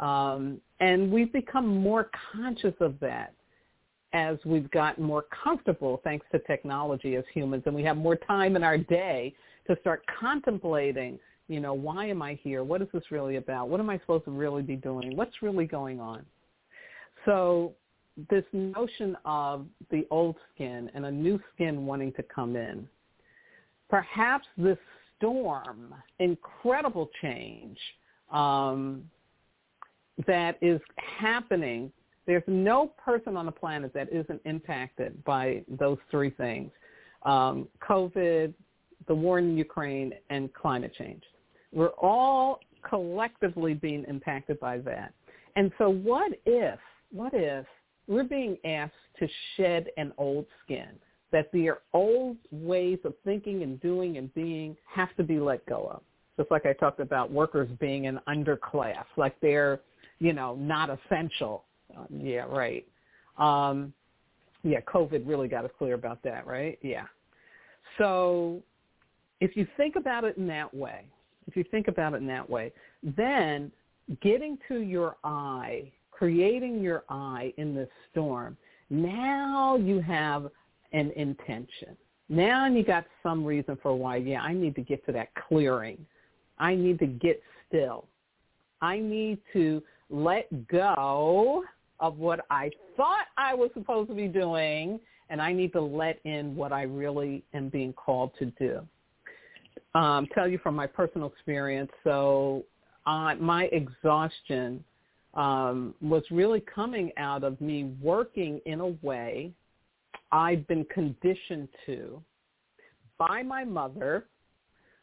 Um, 0.00 0.60
and 0.80 1.10
we've 1.10 1.32
become 1.32 1.66
more 1.66 2.10
conscious 2.32 2.74
of 2.80 2.98
that 3.00 3.34
as 4.12 4.38
we've 4.44 4.70
gotten 4.70 5.04
more 5.04 5.24
comfortable 5.44 6.00
thanks 6.02 6.24
to 6.32 6.38
technology 6.40 7.16
as 7.16 7.24
humans 7.34 7.62
and 7.66 7.74
we 7.74 7.82
have 7.82 7.96
more 7.96 8.16
time 8.16 8.56
in 8.56 8.62
our 8.62 8.78
day 8.78 9.34
to 9.66 9.76
start 9.80 10.02
contemplating, 10.18 11.18
you 11.48 11.60
know, 11.60 11.74
why 11.74 12.06
am 12.06 12.22
I 12.22 12.38
here? 12.42 12.64
What 12.64 12.80
is 12.80 12.88
this 12.92 13.02
really 13.10 13.36
about? 13.36 13.68
What 13.68 13.80
am 13.80 13.90
I 13.90 13.98
supposed 13.98 14.24
to 14.24 14.30
really 14.30 14.62
be 14.62 14.76
doing? 14.76 15.14
What's 15.14 15.42
really 15.42 15.66
going 15.66 16.00
on? 16.00 16.24
So 17.26 17.74
this 18.30 18.44
notion 18.52 19.16
of 19.24 19.66
the 19.90 20.06
old 20.10 20.36
skin 20.54 20.90
and 20.94 21.04
a 21.04 21.10
new 21.10 21.38
skin 21.54 21.84
wanting 21.84 22.12
to 22.14 22.22
come 22.22 22.56
in, 22.56 22.88
perhaps 23.90 24.46
this 24.56 24.78
storm, 25.18 25.94
incredible 26.18 27.10
change 27.20 27.78
um, 28.32 29.04
that 30.26 30.56
is 30.62 30.80
happening. 30.96 31.92
There's 32.26 32.42
no 32.46 32.92
person 33.02 33.36
on 33.36 33.46
the 33.46 33.52
planet 33.52 33.92
that 33.94 34.12
isn't 34.12 34.40
impacted 34.44 35.22
by 35.24 35.64
those 35.68 35.98
three 36.10 36.30
things, 36.30 36.70
um, 37.24 37.68
COVID, 37.88 38.52
the 39.06 39.14
war 39.14 39.38
in 39.38 39.56
Ukraine, 39.56 40.12
and 40.30 40.52
climate 40.54 40.92
change. 40.98 41.22
We're 41.72 41.88
all 41.88 42.60
collectively 42.88 43.74
being 43.74 44.04
impacted 44.08 44.60
by 44.60 44.78
that. 44.78 45.12
And 45.56 45.72
so 45.78 45.90
what 45.90 46.32
if, 46.46 46.78
what 47.12 47.32
if 47.34 47.66
we're 48.06 48.24
being 48.24 48.56
asked 48.64 48.92
to 49.18 49.28
shed 49.56 49.88
an 49.96 50.12
old 50.18 50.46
skin? 50.64 50.90
That 51.32 51.50
their 51.52 51.78
old 51.92 52.36
ways 52.50 52.98
of 53.04 53.14
thinking 53.24 53.62
and 53.62 53.80
doing 53.80 54.16
and 54.16 54.32
being 54.34 54.76
have 54.86 55.14
to 55.16 55.22
be 55.22 55.38
let 55.38 55.64
go 55.66 55.88
of. 55.92 56.02
Just 56.36 56.50
like 56.50 56.66
I 56.66 56.72
talked 56.72 57.00
about 57.00 57.30
workers 57.30 57.68
being 57.80 58.06
an 58.06 58.20
underclass, 58.28 59.04
like 59.16 59.38
they're, 59.40 59.80
you 60.20 60.32
know, 60.32 60.54
not 60.54 60.88
essential. 60.88 61.64
Um, 61.96 62.06
yeah, 62.10 62.44
right. 62.48 62.86
Um, 63.38 63.92
yeah, 64.62 64.80
COVID 64.80 65.26
really 65.26 65.48
got 65.48 65.64
us 65.64 65.70
clear 65.78 65.94
about 65.94 66.22
that, 66.22 66.46
right? 66.46 66.78
Yeah. 66.82 67.06
So 67.98 68.62
if 69.40 69.56
you 69.56 69.66
think 69.76 69.96
about 69.96 70.24
it 70.24 70.36
in 70.36 70.46
that 70.48 70.72
way, 70.72 71.04
if 71.46 71.56
you 71.56 71.64
think 71.70 71.88
about 71.88 72.14
it 72.14 72.18
in 72.18 72.26
that 72.28 72.48
way, 72.48 72.72
then 73.02 73.72
getting 74.20 74.58
to 74.68 74.80
your 74.80 75.16
eye, 75.24 75.90
creating 76.10 76.80
your 76.80 77.04
eye 77.08 77.52
in 77.56 77.74
this 77.74 77.88
storm, 78.10 78.56
now 78.90 79.76
you 79.76 80.00
have 80.00 80.50
an 80.92 81.12
intention. 81.16 81.96
Now 82.28 82.66
you 82.66 82.84
got 82.84 83.06
some 83.22 83.44
reason 83.44 83.78
for 83.82 83.94
why, 83.94 84.16
yeah, 84.16 84.42
I 84.42 84.52
need 84.52 84.74
to 84.74 84.82
get 84.82 85.04
to 85.06 85.12
that 85.12 85.28
clearing. 85.48 86.04
I 86.58 86.74
need 86.74 86.98
to 86.98 87.06
get 87.06 87.42
still. 87.66 88.06
I 88.80 88.98
need 88.98 89.38
to 89.52 89.82
let 90.10 90.68
go 90.68 91.64
of 92.00 92.18
what 92.18 92.44
I 92.50 92.70
thought 92.96 93.26
I 93.36 93.54
was 93.54 93.70
supposed 93.74 94.08
to 94.10 94.14
be 94.14 94.28
doing, 94.28 95.00
and 95.30 95.42
I 95.42 95.52
need 95.52 95.72
to 95.72 95.80
let 95.80 96.20
in 96.24 96.54
what 96.54 96.72
I 96.72 96.82
really 96.82 97.42
am 97.54 97.68
being 97.68 97.92
called 97.92 98.32
to 98.38 98.46
do. 98.58 98.80
Um, 99.94 100.26
tell 100.34 100.46
you 100.46 100.58
from 100.58 100.76
my 100.76 100.86
personal 100.86 101.28
experience, 101.28 101.90
so 102.04 102.64
uh, 103.06 103.34
my 103.36 103.64
exhaustion 103.72 104.84
um, 105.34 105.94
was 106.00 106.22
really 106.30 106.60
coming 106.60 107.10
out 107.16 107.42
of 107.42 107.60
me 107.60 107.94
working 108.02 108.60
in 108.66 108.80
a 108.80 108.88
way 109.02 109.52
I've 110.32 110.66
been 110.66 110.84
conditioned 110.86 111.68
to 111.86 112.22
by 113.18 113.42
my 113.42 113.64
mother, 113.64 114.26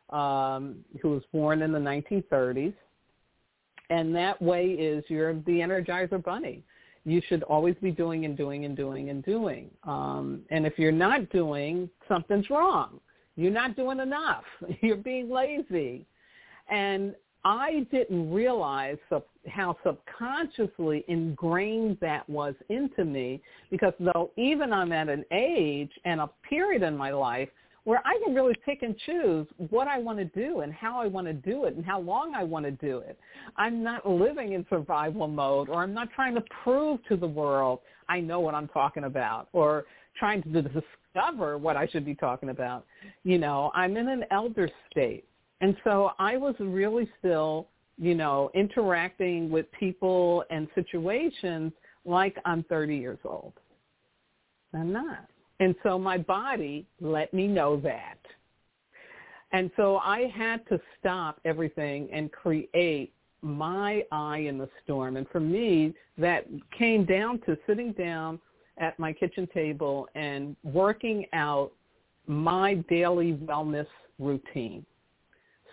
um, 0.10 0.78
who 1.02 1.10
was 1.10 1.24
born 1.34 1.62
in 1.62 1.72
the 1.72 1.80
1930s. 1.80 2.74
And 3.90 4.16
that 4.16 4.42
way 4.42 4.68
is 4.68 5.04
you're 5.10 5.34
the 5.34 5.60
Energizer 5.60 6.24
Bunny. 6.24 6.64
You 7.04 7.22
should 7.28 7.44
always 7.44 7.76
be 7.82 7.92
doing 7.92 8.26
and 8.26 8.36
doing 8.36 8.66
and 8.66 8.76
doing 8.76 9.10
and 9.10 9.24
doing. 9.24 9.70
Um, 9.84 10.42
and 10.50 10.66
if 10.66 10.80
you're 10.80 10.92
not 10.92 11.30
doing, 11.30 11.90
something's 12.08 12.50
wrong. 12.50 13.00
You're 13.36 13.52
not 13.52 13.76
doing 13.76 14.00
enough. 14.00 14.44
You're 14.82 14.96
being 14.98 15.30
lazy. 15.30 16.08
And 16.70 17.14
I 17.46 17.86
didn't 17.92 18.34
realize 18.34 18.98
how 19.48 19.78
subconsciously 19.86 21.06
ingrained 21.08 21.98
that 22.02 22.28
was 22.28 22.56
into 22.70 23.06
me 23.06 23.40
because 23.70 23.94
though 24.00 24.32
even 24.36 24.74
I'm 24.74 24.92
at 24.92 25.10
an 25.10 25.24
age 25.32 25.92
and 26.06 26.22
a 26.22 26.30
period 26.50 26.82
in 26.82 26.98
my 26.98 27.12
life 27.12 27.48
where 27.84 28.02
I 28.04 28.20
can 28.26 28.34
really 28.34 28.56
pick 28.66 28.82
and 28.82 28.98
choose 29.06 29.46
what 29.70 29.88
I 29.88 30.00
want 30.00 30.18
to 30.18 30.26
do 30.26 30.62
and 30.62 30.74
how 30.74 31.00
I 31.00 31.06
want 31.06 31.28
to 31.28 31.34
do 31.34 31.66
it 31.66 31.76
and 31.76 31.86
how 31.86 32.00
long 32.00 32.34
I 32.34 32.44
want 32.44 32.66
to 32.66 32.72
do 32.72 32.98
it. 32.98 33.16
I'm 33.58 33.84
not 33.84 34.10
living 34.10 34.54
in 34.54 34.66
survival 34.68 35.28
mode 35.28 35.70
or 35.70 35.84
I'm 35.84 35.94
not 35.94 36.10
trying 36.16 36.34
to 36.34 36.44
prove 36.64 37.00
to 37.10 37.16
the 37.16 37.28
world 37.28 37.80
I 38.10 38.22
know 38.22 38.40
what 38.40 38.56
I'm 38.56 38.68
talking 38.70 39.04
about 39.04 39.50
or 39.54 39.86
trying 40.18 40.42
to 40.42 40.64
discover 40.64 41.60
what 41.60 41.78
I 41.78 41.86
should 41.86 42.06
be 42.06 42.16
talking 42.16 42.50
about. 42.50 42.88
You 43.24 43.38
know, 43.38 43.72
I'm 43.76 43.98
in 43.98 44.10
an 44.10 44.24
elder 44.32 44.68
state 44.90 45.26
and 45.66 45.76
so 45.84 46.12
I 46.20 46.38
was 46.38 46.54
really 46.60 47.10
still, 47.18 47.70
you 47.98 48.14
know, 48.14 48.52
interacting 48.54 49.50
with 49.50 49.66
people 49.72 50.44
and 50.52 50.68
situations 50.76 51.74
like 52.06 52.38
I'm 52.46 52.62
30 52.66 52.96
years 52.96 53.18
old. 53.26 53.54
I'm 54.76 54.94
not. 54.94 55.26
And 55.60 55.74
so 55.82 55.98
my 55.98 56.20
body 56.20 56.86
let 57.02 57.34
me 57.34 57.48
know 57.48 57.78
that. 57.78 58.20
And 59.54 59.72
so 59.76 59.98
I 59.98 60.32
had 60.38 60.68
to 60.68 60.80
stop 61.00 61.40
everything 61.46 62.10
and 62.14 62.32
create 62.32 63.12
my 63.42 64.04
eye 64.12 64.46
in 64.48 64.60
the 64.60 64.70
storm. 64.84 65.18
And 65.18 65.28
for 65.30 65.40
me, 65.40 65.96
that 66.20 66.46
came 66.78 67.06
down 67.06 67.40
to 67.48 67.58
sitting 67.66 67.92
down 67.94 68.40
at 68.78 69.00
my 69.00 69.12
kitchen 69.12 69.48
table 69.52 70.10
and 70.14 70.56
working 70.64 71.26
out 71.34 71.72
my 72.28 72.76
daily 72.88 73.34
wellness 73.34 73.88
routine 74.20 74.86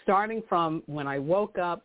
starting 0.03 0.43
from 0.49 0.83
when 0.87 1.07
I 1.07 1.19
woke 1.19 1.59
up, 1.59 1.85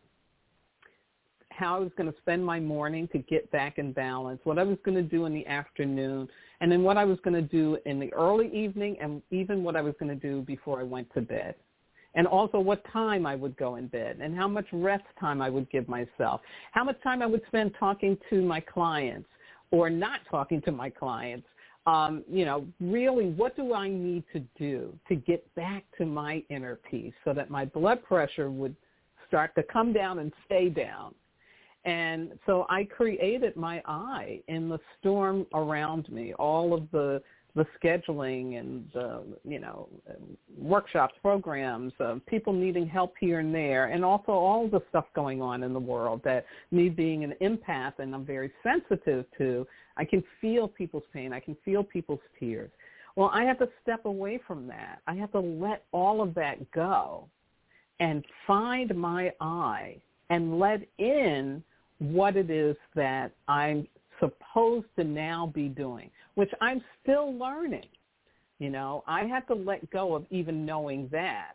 how 1.50 1.76
I 1.76 1.80
was 1.80 1.92
going 1.98 2.12
to 2.12 2.18
spend 2.20 2.46
my 2.46 2.60
morning 2.60 3.08
to 3.12 3.18
get 3.18 3.50
back 3.52 3.80
in 3.80 3.92
balance, 3.92 4.40
what 4.44 4.60
I 4.60 4.64
was 4.64 4.78
going 4.86 4.96
to 4.96 5.04
do 5.04 5.26
in 5.26 5.34
the 5.34 5.46
afternoon, 5.48 6.28
and 6.62 6.72
then 6.72 6.84
what 6.84 6.98
I 6.98 7.06
was 7.06 7.18
going 7.24 7.34
to 7.34 7.42
do 7.42 7.78
in 7.86 8.00
the 8.00 8.14
early 8.14 8.48
evening 8.54 8.96
and 9.02 9.24
even 9.32 9.64
what 9.64 9.76
I 9.76 9.82
was 9.82 9.96
going 10.00 10.10
to 10.10 10.30
do 10.30 10.42
before 10.42 10.80
I 10.80 10.84
went 10.84 11.12
to 11.16 11.22
bed. 11.22 11.56
And 12.14 12.26
also 12.26 12.60
what 12.60 12.84
time 12.92 13.26
I 13.26 13.36
would 13.36 13.58
go 13.58 13.76
in 13.76 13.88
bed 13.88 14.20
and 14.22 14.36
how 14.36 14.48
much 14.48 14.66
rest 14.72 15.04
time 15.20 15.42
I 15.42 15.50
would 15.50 15.70
give 15.70 15.88
myself, 15.88 16.42
how 16.72 16.84
much 16.84 17.02
time 17.04 17.22
I 17.22 17.28
would 17.28 17.42
spend 17.48 17.74
talking 17.80 18.18
to 18.30 18.42
my 18.42 18.60
clients 18.60 19.28
or 19.72 19.90
not 19.90 20.22
talking 20.30 20.62
to 20.64 20.72
my 20.72 20.90
clients, 20.90 21.48
um, 21.88 22.24
you 22.30 22.44
know, 22.44 22.68
really 22.82 23.30
what 23.32 23.56
do 23.56 23.74
I 23.74 23.88
need 23.88 24.26
to 24.34 24.42
do 24.60 24.94
to 25.08 25.16
get 25.16 25.44
back 25.56 25.86
to 25.98 26.06
my 26.06 26.44
inner 26.50 26.80
peace 26.90 27.14
so 27.24 27.34
that 27.34 27.50
my 27.50 27.66
blood 27.66 28.04
pressure 28.04 28.52
would 28.52 28.76
start 29.28 29.56
to 29.56 29.64
come 29.64 29.94
down 29.94 30.20
and 30.20 30.34
stay 30.46 30.68
down? 30.68 31.16
And 31.86 32.34
so 32.46 32.66
I 32.70 32.84
created 32.84 33.56
my 33.56 33.82
I 33.86 34.42
in 34.50 34.68
the 34.68 34.80
storm 35.00 35.48
around 35.54 36.12
me, 36.12 36.34
all 36.34 36.74
of 36.74 36.92
the 36.92 37.22
the 37.58 37.66
scheduling 37.84 38.60
and 38.60 38.88
the 38.94 39.24
you 39.44 39.60
know 39.60 39.90
workshops, 40.58 41.16
programs, 41.22 41.92
uh, 42.00 42.16
people 42.28 42.54
needing 42.54 42.88
help 42.88 43.16
here 43.20 43.40
and 43.40 43.54
there, 43.54 43.88
and 43.88 44.06
also 44.06 44.32
all 44.32 44.70
the 44.70 44.82
stuff 44.90 45.06
going 45.16 45.42
on 45.42 45.64
in 45.64 45.74
the 45.74 45.80
world 45.80 46.22
that 46.24 46.46
me 46.72 46.88
being 46.88 47.24
an 47.24 47.34
empath 47.42 47.94
and 48.00 48.16
I'm 48.16 48.26
very 48.26 48.52
sensitive 48.64 49.26
to. 49.40 49.68
I 49.98 50.06
can 50.06 50.24
feel 50.40 50.68
people's 50.68 51.04
pain. 51.12 51.34
I 51.34 51.40
can 51.40 51.58
feel 51.66 51.84
people's 51.84 52.20
tears. 52.40 52.70
Well, 53.16 53.32
I 53.34 53.44
have 53.46 53.58
to 53.60 53.68
step 53.82 54.06
away 54.06 54.40
from 54.46 54.68
that. 54.68 55.00
I 55.08 55.16
have 55.16 55.32
to 55.32 55.40
let 55.40 55.86
all 55.92 56.22
of 56.22 56.36
that 56.36 56.72
go 56.72 57.28
and 58.00 58.24
find 58.46 58.96
my 58.96 59.34
I 59.42 59.98
and 60.30 60.60
let 60.60 60.82
in 61.00 61.64
what 61.98 62.38
it 62.38 62.52
is 62.52 62.76
that 62.94 63.32
I'm 63.48 63.88
supposed 64.20 64.86
to 64.98 65.04
now 65.04 65.52
be 65.54 65.68
doing, 65.68 66.10
which 66.38 66.52
I'm 66.62 66.84
still 67.02 67.36
learning. 67.36 67.88
You 68.60 68.70
know, 68.70 69.04
I 69.08 69.24
have 69.24 69.48
to 69.48 69.56
let 69.56 69.90
go 69.90 70.14
of 70.16 70.24
even 70.30 70.68
knowing 70.68 71.10
that. 71.12 71.54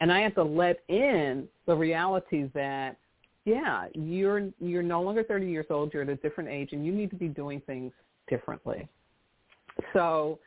And 0.00 0.12
I 0.12 0.20
have 0.20 0.34
to 0.34 0.42
let 0.42 0.80
in 0.88 1.48
the 1.66 1.74
reality 1.74 2.50
that, 2.52 2.98
yeah, 3.46 3.86
you're 3.94 4.50
you're 4.60 4.82
no 4.82 5.00
longer 5.00 5.24
30 5.24 5.46
years 5.46 5.64
old, 5.70 5.94
you're 5.94 6.02
at 6.02 6.10
a 6.10 6.16
different 6.16 6.50
age 6.50 6.72
and 6.72 6.84
you 6.84 6.92
need 6.92 7.08
to 7.08 7.16
be 7.16 7.28
doing 7.28 7.62
things 7.66 7.90
differently. 8.28 8.86
So 9.94 10.38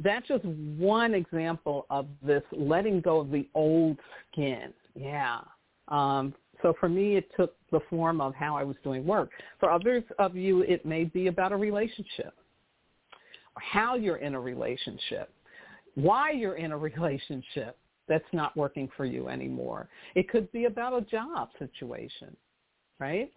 that's 0.00 0.28
just 0.28 0.44
one 0.44 1.14
example 1.14 1.86
of 1.88 2.06
this 2.22 2.42
letting 2.52 3.00
go 3.00 3.20
of 3.20 3.30
the 3.30 3.48
old 3.54 3.96
skin. 4.30 4.74
Yeah. 4.94 5.38
Um, 5.88 6.34
so 6.60 6.74
for 6.78 6.90
me, 6.90 7.16
it 7.16 7.30
took 7.34 7.54
the 7.70 7.80
form 7.88 8.20
of 8.20 8.34
how 8.34 8.56
I 8.56 8.62
was 8.62 8.76
doing 8.84 9.06
work. 9.06 9.30
For 9.58 9.70
others 9.70 10.04
of 10.18 10.36
you, 10.36 10.60
it 10.62 10.84
may 10.84 11.04
be 11.04 11.28
about 11.28 11.52
a 11.52 11.56
relationship, 11.56 12.34
how 13.56 13.96
you're 13.96 14.16
in 14.16 14.34
a 14.34 14.40
relationship, 14.40 15.30
why 15.94 16.30
you're 16.30 16.56
in 16.56 16.72
a 16.72 16.78
relationship 16.78 17.76
that's 18.08 18.24
not 18.32 18.56
working 18.56 18.88
for 18.96 19.04
you 19.04 19.28
anymore. 19.28 19.88
It 20.14 20.28
could 20.28 20.50
be 20.52 20.66
about 20.66 20.96
a 20.96 21.00
job 21.02 21.48
situation, 21.58 22.36
right? 22.98 23.32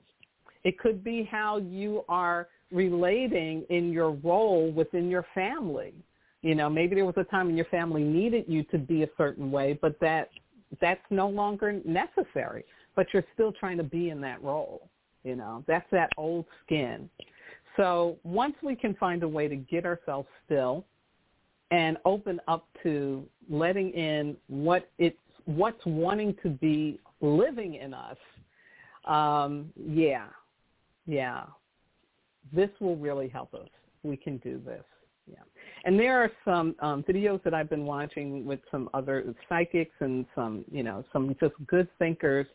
It 0.64 0.78
could 0.78 1.04
be 1.04 1.24
how 1.24 1.58
you 1.58 2.04
are 2.08 2.48
relating 2.72 3.66
in 3.70 3.92
your 3.92 4.12
role 4.12 4.72
within 4.72 5.10
your 5.10 5.26
family. 5.34 5.94
You 6.42 6.56
know, 6.56 6.70
maybe 6.70 6.96
there 6.96 7.06
was 7.06 7.16
a 7.18 7.24
time 7.24 7.48
when 7.48 7.56
your 7.56 7.66
family 7.66 8.04
needed 8.04 8.46
you 8.48 8.64
to 8.66 8.78
be 8.78 9.04
a 9.04 9.10
certain 9.18 9.52
way, 9.52 9.78
but 9.82 10.00
that 10.02 10.30
that's 10.80 11.02
no 11.10 11.28
longer 11.28 11.82
necessary 11.84 12.64
but 13.00 13.08
you're 13.14 13.24
still 13.34 13.54
trying 13.54 13.78
to 13.78 13.84
be 13.84 14.10
in 14.10 14.20
that 14.20 14.44
role. 14.44 14.90
You 15.24 15.38
know, 15.38 15.64
that's 15.68 15.90
that 15.92 16.10
old 16.18 16.44
skin. 16.66 17.10
So 17.80 18.18
once 18.26 18.56
we 18.62 18.76
can 18.76 18.94
find 18.96 19.24
a 19.24 19.28
way 19.28 19.48
to 19.48 19.56
get 19.56 19.86
ourselves 19.86 20.28
still 20.46 20.84
and 21.72 21.98
open 22.04 22.42
up 22.50 22.68
to 22.84 23.26
letting 23.50 23.92
in 23.92 24.36
what 24.48 24.90
it's 24.98 25.16
what's 25.46 25.80
wanting 25.86 26.36
to 26.44 26.50
be 26.50 27.00
living 27.22 27.76
in 27.76 27.94
us, 27.94 28.18
um, 29.06 29.72
yeah, 29.82 30.26
yeah, 31.08 31.44
this 32.54 32.70
will 32.82 32.98
really 32.98 33.30
help 33.30 33.54
us. 33.54 33.70
We 34.04 34.18
can 34.18 34.38
do 34.40 34.62
this. 34.66 34.84
Yeah. 35.32 35.38
And 35.86 35.98
there 35.98 36.22
are 36.22 36.32
some 36.44 36.76
um, 36.82 37.04
videos 37.04 37.42
that 37.44 37.54
I've 37.54 37.70
been 37.70 37.86
watching 37.86 38.44
with 38.46 38.60
some 38.72 38.90
other 38.94 39.34
psychics 39.48 39.96
and 40.02 40.26
some, 40.36 40.66
you 40.70 40.84
know, 40.84 41.06
some 41.14 41.34
just 41.40 41.54
good 41.66 41.88
thinkers 41.98 42.46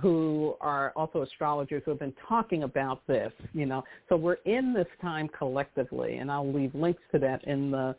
who 0.00 0.54
are 0.60 0.92
also 0.96 1.22
astrologers 1.22 1.82
who 1.84 1.90
have 1.90 2.00
been 2.00 2.14
talking 2.28 2.64
about 2.64 3.06
this, 3.06 3.32
you 3.54 3.66
know. 3.66 3.82
So 4.08 4.16
we're 4.16 4.38
in 4.44 4.74
this 4.74 4.86
time 5.00 5.28
collectively, 5.36 6.18
and 6.18 6.30
I'll 6.30 6.52
leave 6.52 6.74
links 6.74 7.02
to 7.12 7.18
that 7.20 7.44
in 7.44 7.70
the 7.70 7.96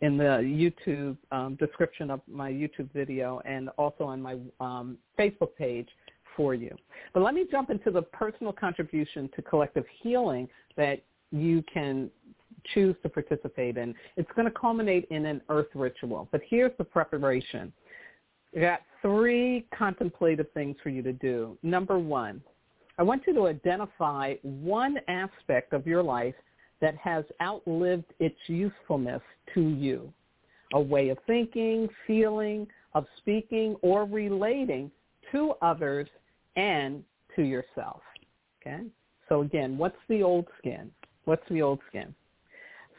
in 0.00 0.16
the 0.16 0.24
YouTube 0.24 1.16
um, 1.32 1.56
description 1.56 2.10
of 2.10 2.20
my 2.28 2.50
YouTube 2.50 2.92
video 2.92 3.40
and 3.44 3.68
also 3.78 4.04
on 4.04 4.22
my 4.22 4.36
um, 4.60 4.96
Facebook 5.18 5.54
page 5.56 5.88
for 6.36 6.54
you. 6.54 6.74
But 7.12 7.24
let 7.24 7.34
me 7.34 7.46
jump 7.50 7.70
into 7.70 7.90
the 7.90 8.02
personal 8.02 8.52
contribution 8.52 9.28
to 9.34 9.42
collective 9.42 9.84
healing 10.00 10.48
that 10.76 11.02
you 11.32 11.64
can 11.72 12.10
choose 12.74 12.94
to 13.02 13.08
participate 13.08 13.76
in. 13.76 13.94
It's 14.16 14.30
going 14.36 14.46
to 14.46 14.56
culminate 14.56 15.06
in 15.10 15.26
an 15.26 15.40
earth 15.48 15.68
ritual. 15.74 16.28
But 16.30 16.42
here's 16.48 16.72
the 16.78 16.84
preparation. 16.84 17.72
You 18.52 18.60
got 18.62 18.82
three 19.02 19.66
contemplative 19.76 20.46
things 20.54 20.76
for 20.82 20.88
you 20.88 21.02
to 21.02 21.12
do. 21.12 21.56
Number 21.62 21.98
one, 21.98 22.42
I 22.98 23.02
want 23.02 23.22
you 23.26 23.34
to 23.34 23.46
identify 23.46 24.34
one 24.42 24.96
aspect 25.08 25.72
of 25.72 25.86
your 25.86 26.02
life 26.02 26.34
that 26.80 26.96
has 26.96 27.24
outlived 27.40 28.12
its 28.18 28.36
usefulness 28.46 29.22
to 29.54 29.60
you, 29.60 30.12
a 30.74 30.80
way 30.80 31.08
of 31.10 31.18
thinking, 31.26 31.88
feeling, 32.06 32.66
of 32.94 33.04
speaking, 33.18 33.76
or 33.82 34.04
relating 34.04 34.90
to 35.32 35.54
others 35.62 36.08
and 36.56 37.04
to 37.36 37.42
yourself. 37.42 38.00
Okay? 38.60 38.84
So 39.28 39.42
again, 39.42 39.78
what's 39.78 39.96
the 40.08 40.22
old 40.22 40.46
skin? 40.58 40.90
What's 41.24 41.46
the 41.50 41.62
old 41.62 41.80
skin? 41.88 42.14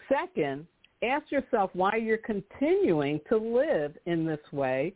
Second, 0.07 0.65
ask 1.03 1.31
yourself 1.31 1.71
why 1.73 1.95
you're 1.95 2.17
continuing 2.17 3.19
to 3.29 3.38
live 3.38 3.97
in 4.05 4.25
this 4.25 4.39
way 4.51 4.93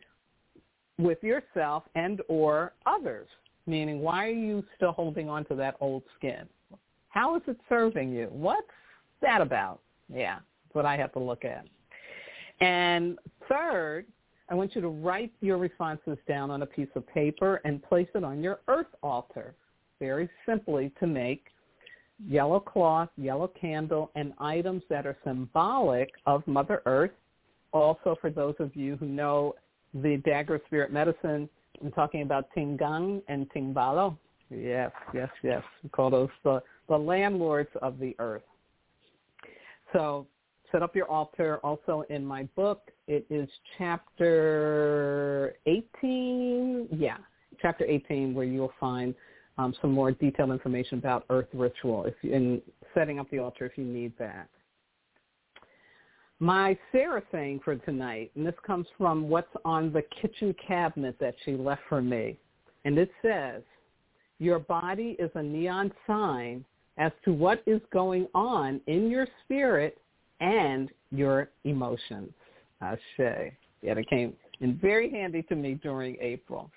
with 0.98 1.22
yourself 1.22 1.84
and 1.94 2.20
or 2.28 2.72
others, 2.86 3.28
meaning 3.66 4.00
why 4.00 4.26
are 4.26 4.30
you 4.30 4.64
still 4.76 4.92
holding 4.92 5.28
on 5.28 5.44
to 5.46 5.54
that 5.56 5.76
old 5.80 6.02
skin? 6.16 6.46
How 7.08 7.36
is 7.36 7.42
it 7.46 7.58
serving 7.68 8.12
you? 8.12 8.28
What's 8.30 8.66
that 9.22 9.40
about? 9.40 9.80
Yeah, 10.12 10.36
that's 10.36 10.74
what 10.74 10.86
I 10.86 10.96
have 10.96 11.12
to 11.12 11.18
look 11.18 11.44
at. 11.44 11.66
And 12.60 13.18
third, 13.48 14.06
I 14.48 14.54
want 14.54 14.74
you 14.74 14.80
to 14.82 14.88
write 14.88 15.32
your 15.40 15.58
responses 15.58 16.18
down 16.28 16.50
on 16.50 16.62
a 16.62 16.66
piece 16.66 16.88
of 16.94 17.06
paper 17.06 17.60
and 17.64 17.82
place 17.82 18.08
it 18.14 18.24
on 18.24 18.42
your 18.42 18.60
earth 18.68 18.88
altar, 19.02 19.54
very 19.98 20.28
simply 20.44 20.92
to 21.00 21.06
make 21.06 21.46
yellow 22.28 22.60
cloth, 22.60 23.08
yellow 23.16 23.48
candle, 23.48 24.10
and 24.14 24.32
items 24.38 24.82
that 24.88 25.06
are 25.06 25.16
symbolic 25.24 26.10
of 26.26 26.46
Mother 26.46 26.82
Earth. 26.86 27.12
Also, 27.72 28.16
for 28.20 28.30
those 28.30 28.54
of 28.60 28.76
you 28.76 28.96
who 28.96 29.06
know 29.06 29.54
the 29.94 30.18
Dagara 30.26 30.64
spirit 30.66 30.92
medicine. 30.92 31.48
I'm 31.82 31.92
talking 31.92 32.22
about 32.22 32.48
Tingang 32.56 33.22
and 33.28 33.50
Tingbalo. 33.50 34.16
Yes, 34.50 34.90
yes, 35.12 35.30
yes. 35.42 35.62
We 35.82 35.88
call 35.88 36.10
those 36.10 36.28
the, 36.42 36.62
the 36.88 36.96
landlords 36.96 37.70
of 37.82 37.98
the 37.98 38.14
earth. 38.18 38.42
So 39.92 40.26
set 40.70 40.82
up 40.82 40.94
your 40.94 41.10
altar. 41.10 41.58
Also 41.64 42.04
in 42.10 42.24
my 42.24 42.44
book, 42.56 42.90
it 43.06 43.26
is 43.30 43.48
chapter 43.78 45.54
18. 45.66 46.88
Yeah, 46.92 47.16
chapter 47.60 47.84
18 47.84 48.34
where 48.34 48.44
you'll 48.44 48.72
find 48.78 49.14
um, 49.58 49.74
some 49.80 49.92
more 49.92 50.10
detailed 50.10 50.50
information 50.50 50.98
about 50.98 51.24
earth 51.30 51.48
ritual 51.52 52.06
if 52.06 52.14
in 52.24 52.60
setting 52.92 53.18
up 53.18 53.30
the 53.30 53.38
altar 53.38 53.64
if 53.66 53.78
you 53.78 53.84
need 53.84 54.12
that 54.18 54.48
my 56.44 56.76
Sarah 56.92 57.22
saying 57.32 57.60
for 57.64 57.74
tonight, 57.76 58.30
and 58.36 58.46
this 58.46 58.54
comes 58.66 58.86
from 58.98 59.30
what's 59.30 59.48
on 59.64 59.92
the 59.92 60.02
kitchen 60.20 60.54
cabinet 60.66 61.16
that 61.18 61.34
she 61.44 61.52
left 61.52 61.80
for 61.88 62.02
me. 62.02 62.36
And 62.84 62.98
it 62.98 63.10
says, 63.22 63.62
your 64.38 64.58
body 64.58 65.16
is 65.18 65.30
a 65.36 65.42
neon 65.42 65.90
sign 66.06 66.64
as 66.98 67.12
to 67.24 67.32
what 67.32 67.62
is 67.66 67.80
going 67.92 68.26
on 68.34 68.80
in 68.86 69.08
your 69.08 69.26
spirit 69.42 69.96
and 70.40 70.90
your 71.10 71.48
emotions. 71.64 72.32
Ashe. 72.82 73.00
Yeah, 73.80 73.94
it 73.96 74.08
came 74.10 74.34
in 74.60 74.78
very 74.82 75.10
handy 75.10 75.42
to 75.44 75.56
me 75.56 75.80
during 75.82 76.16
April. 76.20 76.70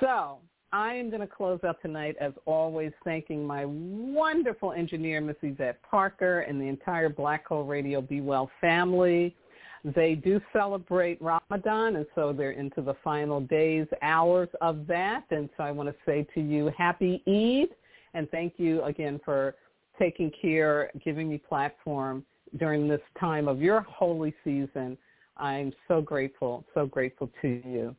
So 0.00 0.38
I 0.72 0.94
am 0.94 1.10
going 1.10 1.20
to 1.20 1.26
close 1.26 1.60
out 1.64 1.82
tonight, 1.82 2.16
as 2.18 2.32
always, 2.46 2.92
thanking 3.04 3.46
my 3.46 3.64
wonderful 3.66 4.72
engineer, 4.72 5.20
Miss 5.20 5.36
Yvette 5.42 5.82
Parker, 5.82 6.40
and 6.40 6.58
the 6.58 6.64
entire 6.64 7.10
Blog 7.10 7.40
Talk 7.46 7.68
Radio 7.68 8.00
Be 8.00 8.22
Well 8.22 8.50
family. 8.58 9.36
They 9.84 10.14
do 10.14 10.40
celebrate 10.50 11.20
Ramadan, 11.20 11.96
and 11.96 12.06
so 12.14 12.32
they're 12.32 12.52
into 12.52 12.80
the 12.80 12.94
final 13.04 13.40
days, 13.40 13.86
hours 14.00 14.48
of 14.62 14.86
that. 14.86 15.24
And 15.30 15.50
so 15.56 15.64
I 15.64 15.72
want 15.72 15.90
to 15.90 15.94
say 16.06 16.26
to 16.34 16.40
you, 16.40 16.72
happy 16.78 17.22
Eid, 17.26 17.76
and 18.14 18.30
thank 18.30 18.54
you 18.56 18.82
again 18.84 19.20
for 19.24 19.56
taking 19.98 20.30
care, 20.40 20.90
giving 21.04 21.28
me 21.28 21.36
platform 21.36 22.24
during 22.58 22.88
this 22.88 23.00
time 23.20 23.46
of 23.46 23.60
your 23.60 23.82
holy 23.82 24.34
season. 24.42 24.96
I'm 25.36 25.72
so 25.86 26.00
grateful, 26.00 26.64
so 26.72 26.86
grateful 26.86 27.30
to 27.42 27.60
you. 27.66 27.94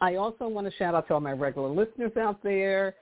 I 0.00 0.16
also 0.16 0.48
want 0.48 0.66
to 0.66 0.76
shout 0.76 0.94
out 0.94 1.08
to 1.08 1.14
all 1.14 1.20
my 1.20 1.32
regular 1.32 1.68
listeners 1.68 2.12
out 2.16 2.42
there 2.42 2.94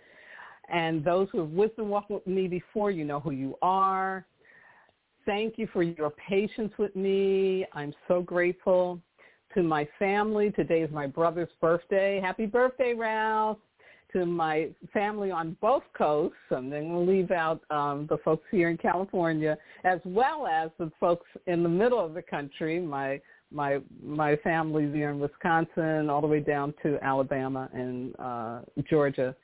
and 0.68 1.04
those 1.04 1.28
who 1.32 1.38
have 1.38 1.50
wisdom 1.50 1.88
walked 1.88 2.10
with 2.10 2.26
me 2.26 2.48
before, 2.48 2.90
you 2.90 3.04
know 3.04 3.20
who 3.20 3.32
you 3.32 3.56
are. 3.62 4.24
Thank 5.26 5.58
you 5.58 5.68
for 5.72 5.82
your 5.82 6.10
patience 6.10 6.72
with 6.78 6.94
me. 6.96 7.66
I'm 7.72 7.94
so 8.08 8.22
grateful 8.22 9.00
to 9.54 9.62
my 9.62 9.86
family. 9.98 10.50
Today 10.50 10.80
is 10.82 10.90
my 10.90 11.06
brother's 11.06 11.50
birthday. 11.60 12.20
Happy 12.20 12.46
birthday, 12.46 12.94
Ralph. 12.94 13.58
to 14.12 14.26
my 14.26 14.68
family 14.92 15.30
on 15.30 15.56
both 15.60 15.82
coasts. 15.96 16.36
I'm 16.50 16.70
going 16.70 16.90
to 16.90 16.98
leave 16.98 17.30
out 17.30 17.62
um, 17.70 18.06
the 18.10 18.18
folks 18.18 18.44
here 18.50 18.68
in 18.68 18.76
California, 18.76 19.56
as 19.84 20.00
well 20.04 20.46
as 20.46 20.70
the 20.78 20.90
folks 21.00 21.26
in 21.46 21.62
the 21.62 21.68
middle 21.68 22.04
of 22.04 22.14
the 22.14 22.22
country. 22.22 22.78
My 22.80 23.20
my 23.52 23.80
my 24.02 24.36
family 24.36 24.90
here 24.90 25.10
in 25.10 25.18
Wisconsin, 25.18 26.10
all 26.10 26.20
the 26.20 26.26
way 26.26 26.40
down 26.40 26.74
to 26.82 26.98
Alabama 27.02 27.68
and 27.72 28.14
uh, 28.18 28.60
Georgia, 28.88 29.34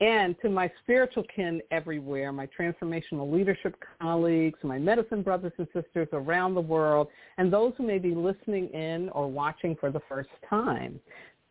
and 0.00 0.34
to 0.42 0.48
my 0.48 0.70
spiritual 0.82 1.24
kin 1.34 1.60
everywhere, 1.70 2.32
my 2.32 2.48
transformational 2.58 3.32
leadership 3.32 3.76
colleagues, 4.00 4.58
my 4.62 4.78
medicine 4.78 5.22
brothers 5.22 5.52
and 5.58 5.68
sisters 5.72 6.08
around 6.12 6.54
the 6.54 6.60
world, 6.60 7.08
and 7.38 7.52
those 7.52 7.72
who 7.78 7.86
may 7.86 7.98
be 7.98 8.14
listening 8.14 8.68
in 8.68 9.08
or 9.10 9.30
watching 9.30 9.76
for 9.76 9.90
the 9.90 10.00
first 10.08 10.30
time. 10.48 11.00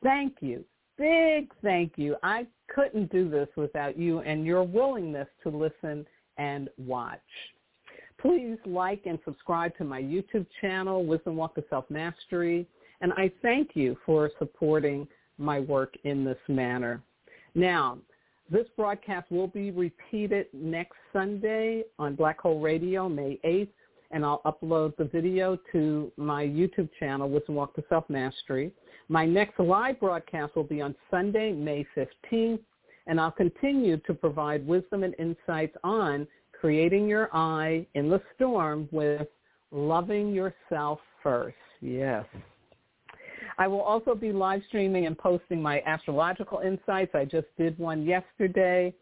Thank 0.03 0.35
you. 0.41 0.65
Big 0.97 1.51
thank 1.63 1.93
you. 1.95 2.15
I 2.21 2.45
couldn't 2.67 3.11
do 3.11 3.29
this 3.29 3.47
without 3.55 3.97
you 3.97 4.19
and 4.19 4.45
your 4.45 4.63
willingness 4.63 5.27
to 5.43 5.49
listen 5.49 6.05
and 6.37 6.69
watch. 6.77 7.19
Please 8.23 8.57
like 8.65 9.01
and 9.05 9.19
subscribe 9.25 9.75
to 9.77 9.83
my 9.83 10.01
YouTube 10.01 10.45
channel, 10.61 11.05
Wisdom 11.05 11.35
Walk 11.35 11.57
of 11.57 11.65
Self-Mastery, 11.69 12.65
and 13.01 13.11
I 13.17 13.29
thank 13.41 13.71
you 13.73 13.97
for 14.05 14.31
supporting 14.39 15.05
my 15.37 15.59
work 15.59 15.95
in 16.05 16.23
this 16.23 16.37
manner. 16.47 17.01
Now, 17.53 17.97
this 18.49 18.65
broadcast 18.77 19.29
will 19.29 19.47
be 19.47 19.71
repeated 19.71 20.45
next 20.53 20.95
Sunday 21.11 21.83
on 21.99 22.15
Blog 22.15 22.35
Talk 22.41 22.63
Radio, 22.63 23.09
May 23.09 23.41
8th, 23.43 23.67
and 24.11 24.23
I'll 24.23 24.41
upload 24.45 24.95
the 24.95 25.03
video 25.03 25.59
to 25.73 26.09
my 26.15 26.45
YouTube 26.45 26.89
channel, 26.97 27.29
Wisdom 27.29 27.55
Walk 27.55 27.75
to 27.75 27.83
Self-Mastery. 27.89 28.71
My 29.09 29.25
next 29.25 29.59
live 29.59 29.99
broadcast 29.99 30.55
will 30.55 30.63
be 30.63 30.79
on 30.79 30.95
Sunday, 31.11 31.51
May 31.51 31.85
15th, 31.93 32.61
and 33.05 33.19
I'll 33.19 33.31
continue 33.31 33.97
to 33.97 34.13
provide 34.13 34.65
wisdom 34.65 35.03
and 35.03 35.13
insights 35.19 35.75
on 35.83 36.25
creating 36.63 37.09
your 37.09 37.29
eye 37.33 37.85
in 37.93 38.07
the 38.07 38.21
storm 38.33 38.87
with 38.93 39.27
loving 39.71 40.33
yourself 40.33 40.97
first. 41.21 41.57
Yes. 41.81 42.25
I 43.57 43.67
will 43.67 43.81
also 43.81 44.15
be 44.15 44.31
live 44.31 44.61
streaming 44.69 45.05
and 45.05 45.17
posting 45.17 45.61
my 45.61 45.81
astrological 45.81 46.59
insights. 46.59 47.11
I 47.15 47.25
just 47.25 47.47
did 47.57 47.77
one 47.77 48.03
yesterday 48.03 48.93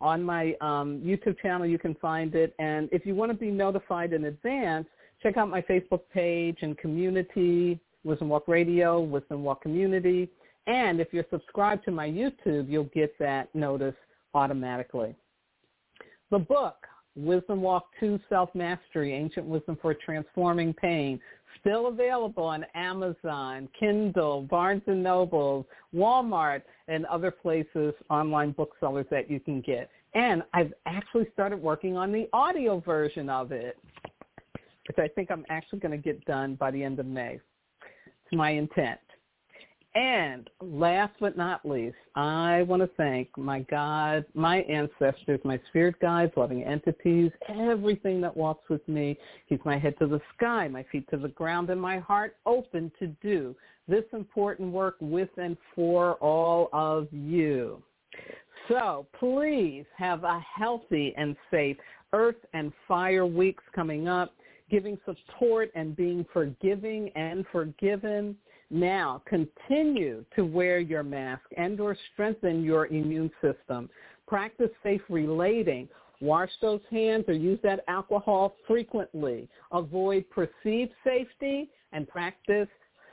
on 0.00 0.22
my 0.22 0.54
um, 0.62 1.02
YouTube 1.04 1.38
channel. 1.42 1.66
You 1.66 1.78
can 1.78 1.94
find 1.96 2.34
it. 2.34 2.54
And 2.58 2.88
if 2.92 3.04
you 3.04 3.14
want 3.14 3.30
to 3.30 3.36
be 3.36 3.50
notified 3.50 4.14
in 4.14 4.24
advance, 4.24 4.86
check 5.22 5.36
out 5.36 5.50
my 5.50 5.60
Facebook 5.60 6.00
page 6.14 6.56
and 6.62 6.78
community, 6.78 7.78
Wisdom 8.04 8.30
Walk 8.30 8.48
Radio, 8.48 9.02
Wisdom 9.02 9.44
Walk 9.44 9.60
Community. 9.60 10.30
And 10.66 10.98
if 10.98 11.08
you're 11.12 11.26
subscribed 11.30 11.84
to 11.84 11.90
my 11.90 12.08
YouTube, 12.08 12.70
you'll 12.70 12.84
get 12.94 13.18
that 13.18 13.54
notice 13.54 13.96
automatically. 14.32 15.14
The 16.30 16.38
book, 16.38 16.86
Wisdom 17.16 17.60
Walk 17.60 17.86
2 18.00 18.18
Self-Mastery, 18.28 19.12
Ancient 19.12 19.46
Wisdom 19.46 19.78
for 19.80 19.94
Transforming 19.94 20.72
Pain. 20.72 21.20
Still 21.60 21.88
available 21.88 22.44
on 22.44 22.64
Amazon, 22.74 23.68
Kindle, 23.78 24.42
Barnes 24.42 24.82
& 24.84 24.86
Noble, 24.86 25.66
Walmart, 25.94 26.62
and 26.88 27.04
other 27.06 27.30
places, 27.30 27.94
online 28.10 28.52
booksellers 28.52 29.06
that 29.10 29.30
you 29.30 29.38
can 29.38 29.60
get. 29.60 29.90
And 30.14 30.42
I've 30.54 30.72
actually 30.86 31.26
started 31.32 31.60
working 31.62 31.96
on 31.96 32.12
the 32.12 32.28
audio 32.32 32.80
version 32.80 33.28
of 33.28 33.52
it, 33.52 33.78
which 34.88 34.98
I 34.98 35.08
think 35.08 35.30
I'm 35.30 35.44
actually 35.50 35.78
going 35.78 35.92
to 35.92 36.02
get 36.02 36.24
done 36.24 36.54
by 36.54 36.70
the 36.70 36.82
end 36.82 36.98
of 36.98 37.06
May. 37.06 37.38
It's 37.86 38.32
my 38.32 38.50
intent. 38.50 38.98
And 39.94 40.48
last 40.62 41.12
but 41.20 41.36
not 41.36 41.66
least, 41.68 41.96
I 42.16 42.62
want 42.62 42.80
to 42.80 42.88
thank 42.96 43.28
my 43.36 43.60
God, 43.60 44.24
my 44.34 44.58
ancestors, 44.62 45.38
my 45.44 45.60
spirit 45.68 45.96
guides, 46.00 46.32
loving 46.34 46.64
entities, 46.64 47.30
everything 47.48 48.20
that 48.22 48.34
walks 48.34 48.68
with 48.70 48.86
me. 48.88 49.18
Keeps 49.50 49.64
my 49.66 49.78
head 49.78 49.94
to 49.98 50.06
the 50.06 50.20
sky, 50.34 50.66
my 50.66 50.82
feet 50.90 51.06
to 51.10 51.18
the 51.18 51.28
ground, 51.28 51.68
and 51.68 51.80
my 51.80 51.98
heart 51.98 52.36
open 52.46 52.90
to 53.00 53.08
do 53.22 53.54
this 53.86 54.04
important 54.14 54.72
work 54.72 54.96
with 55.00 55.28
and 55.36 55.58
for 55.74 56.14
all 56.14 56.70
of 56.72 57.08
you. 57.12 57.82
So 58.68 59.06
please 59.18 59.84
have 59.98 60.24
a 60.24 60.42
healthy 60.56 61.12
and 61.18 61.36
safe 61.50 61.76
Earth 62.14 62.36
and 62.54 62.72
Fire 62.88 63.26
weeks 63.26 63.64
coming 63.74 64.08
up, 64.08 64.34
giving 64.70 64.98
support 65.04 65.70
and 65.74 65.94
being 65.94 66.24
forgiving 66.32 67.10
and 67.14 67.44
forgiven 67.52 68.36
now, 68.72 69.22
continue 69.26 70.24
to 70.34 70.46
wear 70.46 70.78
your 70.78 71.02
mask 71.02 71.42
and 71.58 71.78
or 71.78 71.94
strengthen 72.12 72.64
your 72.64 72.86
immune 72.86 73.30
system. 73.42 73.90
Practice 74.26 74.70
safe 74.82 75.02
relating. 75.10 75.88
Wash 76.22 76.50
those 76.62 76.80
hands 76.90 77.24
or 77.28 77.34
use 77.34 77.58
that 77.62 77.84
alcohol 77.86 78.56
frequently. 78.66 79.46
Avoid 79.72 80.24
perceived 80.30 80.92
safety 81.04 81.68
and 81.92 82.08
practice 82.08 82.68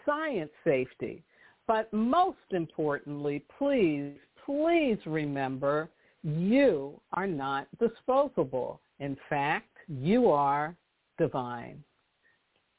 science 0.06 0.52
safety. 0.64 1.24
But 1.68 1.92
most 1.92 2.38
importantly, 2.52 3.44
please, 3.58 4.14
please 4.46 4.98
remember 5.06 5.90
you 6.24 7.02
are 7.14 7.28
not 7.28 7.68
disposable. 7.80 8.80
In 9.00 9.18
fact, 9.30 9.76
you 9.88 10.30
are 10.30 10.74
divine. 11.18 11.84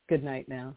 Good 0.08 0.24
night 0.24 0.48
now. 0.48 0.76